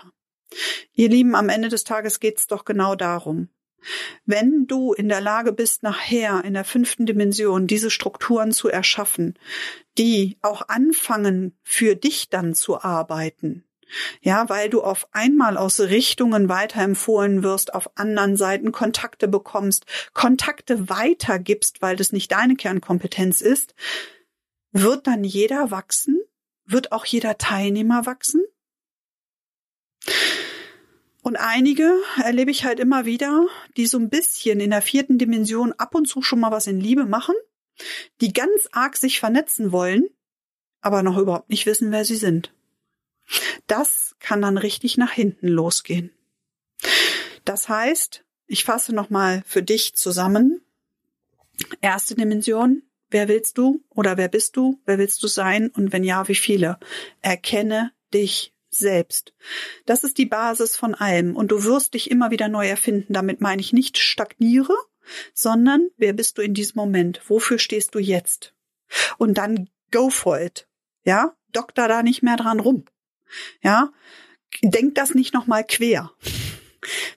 Ihr 0.94 1.08
Lieben, 1.08 1.34
am 1.34 1.48
Ende 1.48 1.68
des 1.68 1.84
Tages 1.84 2.18
geht's 2.20 2.46
doch 2.46 2.64
genau 2.64 2.94
darum. 2.94 3.48
Wenn 4.26 4.66
du 4.66 4.92
in 4.92 5.08
der 5.08 5.20
Lage 5.20 5.52
bist, 5.52 5.82
nachher 5.82 6.44
in 6.44 6.54
der 6.54 6.64
fünften 6.64 7.06
Dimension 7.06 7.66
diese 7.66 7.90
Strukturen 7.90 8.52
zu 8.52 8.68
erschaffen, 8.68 9.38
die 9.98 10.38
auch 10.42 10.68
anfangen, 10.68 11.58
für 11.62 11.96
dich 11.96 12.28
dann 12.28 12.54
zu 12.54 12.80
arbeiten, 12.80 13.64
ja, 14.20 14.48
weil 14.48 14.70
du 14.70 14.82
auf 14.82 15.08
einmal 15.12 15.56
aus 15.56 15.80
Richtungen 15.80 16.48
weiterempfohlen 16.48 17.42
wirst, 17.42 17.74
auf 17.74 17.90
anderen 17.96 18.36
Seiten 18.36 18.72
Kontakte 18.72 19.28
bekommst, 19.28 19.86
Kontakte 20.12 20.88
weitergibst, 20.88 21.82
weil 21.82 21.96
das 21.96 22.12
nicht 22.12 22.30
deine 22.32 22.56
Kernkompetenz 22.56 23.40
ist, 23.40 23.74
wird 24.72 25.06
dann 25.06 25.24
jeder 25.24 25.70
wachsen? 25.70 26.20
Wird 26.64 26.92
auch 26.92 27.04
jeder 27.04 27.36
Teilnehmer 27.38 28.06
wachsen? 28.06 28.44
Und 31.22 31.36
einige 31.36 31.92
erlebe 32.22 32.50
ich 32.50 32.64
halt 32.64 32.80
immer 32.80 33.04
wieder, 33.04 33.46
die 33.76 33.86
so 33.86 33.98
ein 33.98 34.08
bisschen 34.08 34.60
in 34.60 34.70
der 34.70 34.82
vierten 34.82 35.18
Dimension 35.18 35.72
ab 35.74 35.94
und 35.94 36.06
zu 36.06 36.22
schon 36.22 36.40
mal 36.40 36.50
was 36.50 36.66
in 36.66 36.80
Liebe 36.80 37.04
machen, 37.04 37.34
die 38.20 38.32
ganz 38.32 38.68
arg 38.72 38.96
sich 38.96 39.20
vernetzen 39.20 39.72
wollen, 39.72 40.08
aber 40.80 41.02
noch 41.02 41.18
überhaupt 41.18 41.50
nicht 41.50 41.66
wissen, 41.66 41.92
wer 41.92 42.04
sie 42.04 42.16
sind. 42.16 42.52
Das 43.66 44.16
kann 44.18 44.42
dann 44.42 44.58
richtig 44.58 44.96
nach 44.96 45.12
hinten 45.12 45.48
losgehen. 45.48 46.10
Das 47.44 47.68
heißt, 47.68 48.24
ich 48.46 48.64
fasse 48.64 48.94
nochmal 48.94 49.42
für 49.46 49.62
dich 49.62 49.94
zusammen. 49.94 50.62
Erste 51.80 52.14
Dimension, 52.14 52.82
wer 53.10 53.28
willst 53.28 53.58
du 53.58 53.84
oder 53.90 54.16
wer 54.16 54.28
bist 54.28 54.56
du, 54.56 54.80
wer 54.86 54.98
willst 54.98 55.22
du 55.22 55.28
sein 55.28 55.68
und 55.68 55.92
wenn 55.92 56.04
ja, 56.04 56.26
wie 56.28 56.34
viele? 56.34 56.78
Erkenne 57.20 57.92
dich 58.12 58.54
selbst. 58.70 59.34
Das 59.86 60.04
ist 60.04 60.18
die 60.18 60.26
Basis 60.26 60.76
von 60.76 60.94
allem 60.94 61.36
und 61.36 61.50
du 61.50 61.64
wirst 61.64 61.94
dich 61.94 62.10
immer 62.10 62.30
wieder 62.30 62.48
neu 62.48 62.68
erfinden. 62.68 63.12
Damit 63.12 63.40
meine 63.40 63.60
ich 63.60 63.72
nicht 63.72 63.98
stagniere, 63.98 64.74
sondern 65.34 65.88
wer 65.96 66.12
bist 66.12 66.38
du 66.38 66.42
in 66.42 66.54
diesem 66.54 66.76
Moment? 66.76 67.20
Wofür 67.28 67.58
stehst 67.58 67.94
du 67.94 67.98
jetzt? 67.98 68.54
Und 69.18 69.38
dann 69.38 69.68
go 69.90 70.10
for 70.10 70.40
it. 70.40 70.68
Ja, 71.04 71.34
doktor 71.52 71.88
da 71.88 72.02
nicht 72.02 72.22
mehr 72.22 72.36
dran 72.36 72.60
rum. 72.60 72.84
Ja, 73.62 73.92
denk 74.62 74.94
das 74.94 75.14
nicht 75.14 75.34
nochmal 75.34 75.64
quer. 75.64 76.12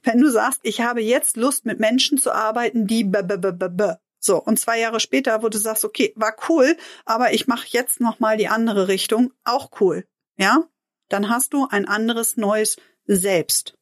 Wenn 0.03 0.19
du 0.19 0.29
sagst, 0.29 0.59
ich 0.63 0.81
habe 0.81 1.01
jetzt 1.01 1.37
Lust, 1.37 1.65
mit 1.65 1.79
Menschen 1.79 2.17
zu 2.17 2.31
arbeiten, 2.31 2.87
die 2.87 3.03
b 3.03 3.19
-b 3.19 3.37
-b 3.37 3.51
-b 3.51 3.69
-b. 3.69 3.97
so 4.19 4.41
und 4.41 4.59
zwei 4.59 4.79
Jahre 4.79 4.99
später, 4.99 5.41
wo 5.41 5.49
du 5.49 5.57
sagst, 5.57 5.85
okay, 5.85 6.13
war 6.15 6.35
cool, 6.49 6.77
aber 7.05 7.33
ich 7.33 7.47
mache 7.47 7.67
jetzt 7.69 8.01
nochmal 8.01 8.37
die 8.37 8.49
andere 8.49 8.87
Richtung, 8.87 9.31
auch 9.43 9.71
cool. 9.79 10.05
Ja, 10.37 10.67
dann 11.13 11.29
hast 11.29 11.53
du 11.53 11.67
ein 11.69 11.87
anderes 11.87 12.37
neues 12.37 12.77
Selbst. 13.05 13.77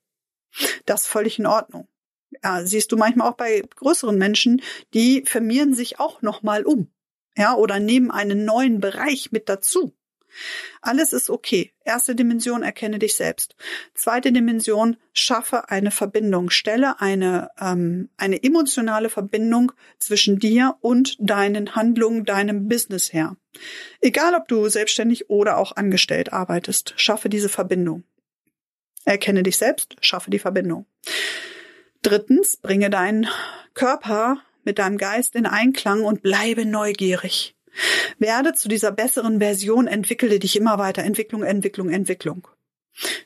Das 0.85 1.03
ist 1.03 1.07
völlig 1.07 1.39
in 1.39 1.45
Ordnung. 1.45 1.87
Ja, 2.43 2.65
siehst 2.65 2.91
du 2.91 2.97
manchmal 2.97 3.29
auch 3.29 3.37
bei 3.37 3.61
größeren 3.61 4.17
Menschen, 4.17 4.61
die 4.93 5.23
firmieren 5.25 5.73
sich 5.73 5.99
auch 5.99 6.21
nochmal 6.21 6.65
um. 6.65 6.91
Ja, 7.37 7.55
oder 7.55 7.79
nehmen 7.79 8.11
einen 8.11 8.43
neuen 8.43 8.81
Bereich 8.81 9.31
mit 9.31 9.47
dazu. 9.47 9.93
Alles 10.81 11.13
ist 11.13 11.29
okay. 11.29 11.71
Erste 11.83 12.15
Dimension, 12.15 12.63
erkenne 12.63 12.99
dich 12.99 13.15
selbst. 13.15 13.55
Zweite 13.93 14.31
Dimension, 14.31 14.97
schaffe 15.13 15.69
eine 15.69 15.91
Verbindung. 15.91 16.49
Stelle 16.49 16.99
eine, 17.01 17.49
ähm, 17.59 18.09
eine 18.17 18.43
emotionale 18.43 19.09
Verbindung 19.09 19.71
zwischen 19.99 20.39
dir 20.39 20.75
und 20.81 21.15
deinen 21.19 21.75
Handlungen, 21.75 22.25
deinem 22.25 22.67
Business 22.67 23.13
her. 23.13 23.35
Egal, 23.99 24.35
ob 24.35 24.47
du 24.47 24.67
selbstständig 24.69 25.29
oder 25.29 25.57
auch 25.57 25.75
angestellt 25.75 26.33
arbeitest, 26.33 26.93
schaffe 26.97 27.29
diese 27.29 27.49
Verbindung. 27.49 28.03
Erkenne 29.05 29.43
dich 29.43 29.57
selbst, 29.57 29.95
schaffe 30.01 30.29
die 30.29 30.39
Verbindung. 30.39 30.85
Drittens, 32.01 32.57
bringe 32.57 32.89
deinen 32.89 33.27
Körper 33.73 34.41
mit 34.63 34.79
deinem 34.79 34.97
Geist 34.97 35.35
in 35.35 35.45
Einklang 35.45 36.03
und 36.03 36.21
bleibe 36.21 36.65
neugierig. 36.65 37.55
Werde 38.19 38.53
zu 38.53 38.67
dieser 38.67 38.91
besseren 38.91 39.39
Version, 39.39 39.87
entwickle 39.87 40.39
dich 40.39 40.55
immer 40.55 40.77
weiter. 40.77 41.03
Entwicklung, 41.03 41.43
Entwicklung, 41.43 41.89
Entwicklung. 41.89 42.47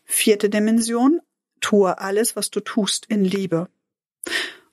Vierte 0.03 0.49
Dimension, 0.49 1.21
tue 1.59 1.97
alles, 1.97 2.35
was 2.35 2.51
du 2.51 2.59
tust, 2.59 3.05
in 3.07 3.23
Liebe. 3.23 3.69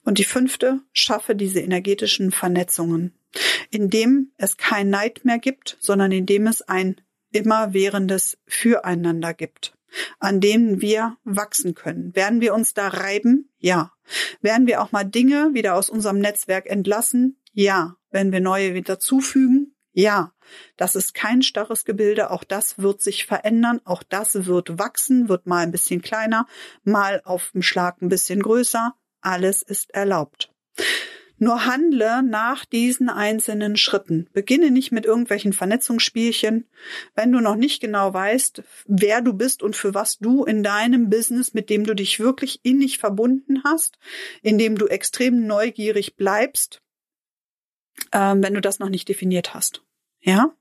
Und 0.04 0.18
die 0.18 0.24
fünfte, 0.24 0.80
schaffe 0.92 1.34
diese 1.34 1.60
energetischen 1.60 2.32
Vernetzungen, 2.32 3.14
indem 3.70 4.32
es 4.36 4.56
kein 4.56 4.90
Neid 4.90 5.24
mehr 5.24 5.38
gibt, 5.38 5.76
sondern 5.80 6.12
indem 6.12 6.46
es 6.46 6.62
ein 6.62 7.00
immerwährendes 7.30 8.36
Füreinander 8.46 9.32
gibt, 9.32 9.74
an 10.18 10.40
dem 10.40 10.80
wir 10.80 11.16
wachsen 11.24 11.74
können. 11.74 12.14
Werden 12.14 12.40
wir 12.40 12.52
uns 12.54 12.74
da 12.74 12.88
reiben? 12.88 13.48
Ja. 13.58 13.92
Werden 14.40 14.66
wir 14.66 14.82
auch 14.82 14.92
mal 14.92 15.04
Dinge 15.04 15.50
wieder 15.54 15.76
aus 15.76 15.88
unserem 15.88 16.18
Netzwerk 16.18 16.66
entlassen? 16.66 17.38
Ja. 17.52 17.96
Wenn 18.10 18.30
wir 18.30 18.40
neue 18.40 18.74
wieder 18.74 18.98
zufügen? 18.98 19.74
Ja. 19.92 20.32
Das 20.76 20.96
ist 20.96 21.14
kein 21.14 21.42
starres 21.42 21.84
Gebilde. 21.84 22.30
Auch 22.30 22.44
das 22.44 22.78
wird 22.78 23.00
sich 23.00 23.26
verändern. 23.26 23.80
Auch 23.84 24.02
das 24.02 24.46
wird 24.46 24.78
wachsen, 24.78 25.28
wird 25.28 25.46
mal 25.46 25.62
ein 25.62 25.72
bisschen 25.72 26.02
kleiner, 26.02 26.46
mal 26.84 27.22
auf 27.24 27.50
dem 27.52 27.62
Schlag 27.62 28.02
ein 28.02 28.08
bisschen 28.08 28.42
größer. 28.42 28.94
Alles 29.20 29.62
ist 29.62 29.92
erlaubt. 29.92 30.52
Nur 31.42 31.66
handle 31.66 32.22
nach 32.22 32.64
diesen 32.64 33.08
einzelnen 33.08 33.76
Schritten. 33.76 34.28
Beginne 34.32 34.70
nicht 34.70 34.92
mit 34.92 35.06
irgendwelchen 35.06 35.52
Vernetzungsspielchen. 35.52 36.68
Wenn 37.16 37.32
du 37.32 37.40
noch 37.40 37.56
nicht 37.56 37.80
genau 37.80 38.14
weißt, 38.14 38.62
wer 38.86 39.22
du 39.22 39.32
bist 39.32 39.60
und 39.60 39.74
für 39.74 39.92
was 39.92 40.18
du 40.18 40.44
in 40.44 40.62
deinem 40.62 41.10
Business, 41.10 41.52
mit 41.52 41.68
dem 41.68 41.82
du 41.82 41.94
dich 41.94 42.20
wirklich 42.20 42.60
innig 42.62 42.98
verbunden 42.98 43.64
hast, 43.64 43.98
in 44.42 44.56
dem 44.56 44.78
du 44.78 44.86
extrem 44.86 45.44
neugierig 45.46 46.14
bleibst, 46.14 46.80
ähm, 48.12 48.42
wenn 48.42 48.54
du 48.54 48.60
das 48.60 48.78
noch 48.78 48.88
nicht 48.88 49.08
definiert 49.08 49.54
hast. 49.54 49.82
Ja? 50.20 50.54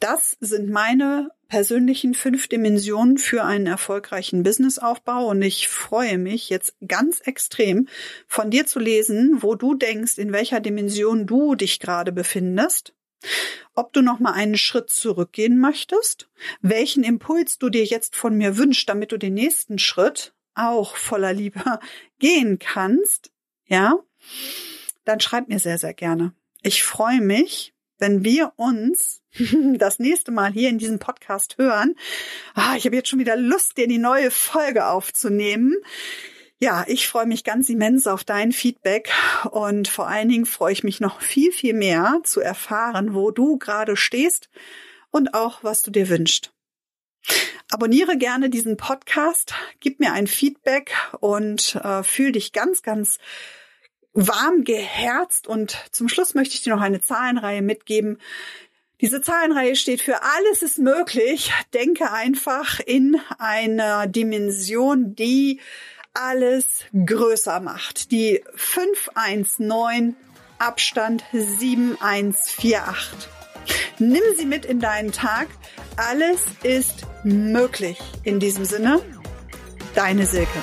Das 0.00 0.38
sind 0.40 0.70
meine 0.70 1.30
persönlichen 1.48 2.14
fünf 2.14 2.48
Dimensionen 2.48 3.18
für 3.18 3.44
einen 3.44 3.66
erfolgreichen 3.66 4.42
Businessaufbau 4.42 5.26
und 5.28 5.42
ich 5.42 5.68
freue 5.68 6.16
mich 6.16 6.48
jetzt 6.48 6.74
ganz 6.86 7.20
extrem 7.20 7.86
von 8.26 8.50
dir 8.50 8.66
zu 8.66 8.78
lesen, 8.78 9.42
wo 9.42 9.56
du 9.56 9.74
denkst, 9.74 10.16
in 10.16 10.32
welcher 10.32 10.60
Dimension 10.60 11.26
du 11.26 11.54
dich 11.54 11.80
gerade 11.80 12.12
befindest. 12.12 12.94
Ob 13.74 13.92
du 13.92 14.00
noch 14.00 14.20
mal 14.20 14.32
einen 14.32 14.56
Schritt 14.56 14.88
zurückgehen 14.88 15.58
möchtest, 15.58 16.30
welchen 16.62 17.04
Impuls 17.04 17.58
du 17.58 17.68
dir 17.68 17.84
jetzt 17.84 18.16
von 18.16 18.34
mir 18.36 18.56
wünschst, 18.56 18.88
damit 18.88 19.12
du 19.12 19.18
den 19.18 19.34
nächsten 19.34 19.78
Schritt 19.78 20.32
auch 20.54 20.96
voller 20.96 21.34
Liebe 21.34 21.78
gehen 22.18 22.58
kannst, 22.58 23.32
ja, 23.66 23.94
dann 25.10 25.20
schreib 25.20 25.48
mir 25.48 25.58
sehr, 25.58 25.76
sehr 25.76 25.92
gerne. 25.92 26.32
Ich 26.62 26.84
freue 26.84 27.20
mich, 27.20 27.74
wenn 27.98 28.24
wir 28.24 28.52
uns 28.56 29.22
das 29.76 29.98
nächste 29.98 30.30
Mal 30.30 30.52
hier 30.52 30.68
in 30.68 30.78
diesem 30.78 31.00
Podcast 31.00 31.58
hören. 31.58 31.96
Ah, 32.54 32.76
ich 32.76 32.86
habe 32.86 32.94
jetzt 32.94 33.08
schon 33.08 33.18
wieder 33.18 33.36
Lust, 33.36 33.76
dir 33.76 33.88
die 33.88 33.98
neue 33.98 34.30
Folge 34.30 34.86
aufzunehmen. 34.86 35.74
Ja, 36.60 36.84
ich 36.86 37.08
freue 37.08 37.26
mich 37.26 37.42
ganz 37.42 37.68
immens 37.70 38.06
auf 38.06 38.22
dein 38.22 38.52
Feedback 38.52 39.10
und 39.50 39.88
vor 39.88 40.06
allen 40.06 40.28
Dingen 40.28 40.46
freue 40.46 40.72
ich 40.72 40.84
mich 40.84 41.00
noch 41.00 41.20
viel, 41.22 41.52
viel 41.52 41.74
mehr 41.74 42.20
zu 42.22 42.40
erfahren, 42.40 43.14
wo 43.14 43.30
du 43.30 43.58
gerade 43.58 43.96
stehst 43.96 44.48
und 45.10 45.34
auch, 45.34 45.64
was 45.64 45.82
du 45.82 45.90
dir 45.90 46.08
wünschst. 46.08 46.52
Abonniere 47.70 48.16
gerne 48.16 48.50
diesen 48.50 48.76
Podcast, 48.76 49.54
gib 49.80 50.00
mir 50.00 50.12
ein 50.12 50.26
Feedback 50.26 50.94
und 51.20 51.76
äh, 51.76 52.02
fühl 52.02 52.32
dich 52.32 52.52
ganz, 52.52 52.82
ganz 52.82 53.18
warm 54.12 54.64
geherzt. 54.64 55.46
Und 55.46 55.76
zum 55.90 56.08
Schluss 56.08 56.34
möchte 56.34 56.54
ich 56.54 56.62
dir 56.62 56.74
noch 56.74 56.82
eine 56.82 57.00
Zahlenreihe 57.00 57.62
mitgeben. 57.62 58.18
Diese 59.00 59.22
Zahlenreihe 59.22 59.76
steht 59.76 60.02
für 60.02 60.22
alles 60.22 60.62
ist 60.62 60.78
möglich. 60.78 61.52
Denke 61.72 62.12
einfach 62.12 62.80
in 62.80 63.18
einer 63.38 64.06
Dimension, 64.06 65.14
die 65.14 65.60
alles 66.12 66.84
größer 66.92 67.60
macht. 67.60 68.10
Die 68.10 68.42
519 68.56 70.16
Abstand 70.58 71.24
7148. 71.32 73.28
Nimm 73.98 74.22
sie 74.36 74.44
mit 74.44 74.66
in 74.66 74.80
deinen 74.80 75.12
Tag. 75.12 75.48
Alles 75.96 76.40
ist 76.62 77.06
möglich. 77.24 77.98
In 78.24 78.40
diesem 78.40 78.66
Sinne, 78.66 79.00
deine 79.94 80.26
Silke. 80.26 80.58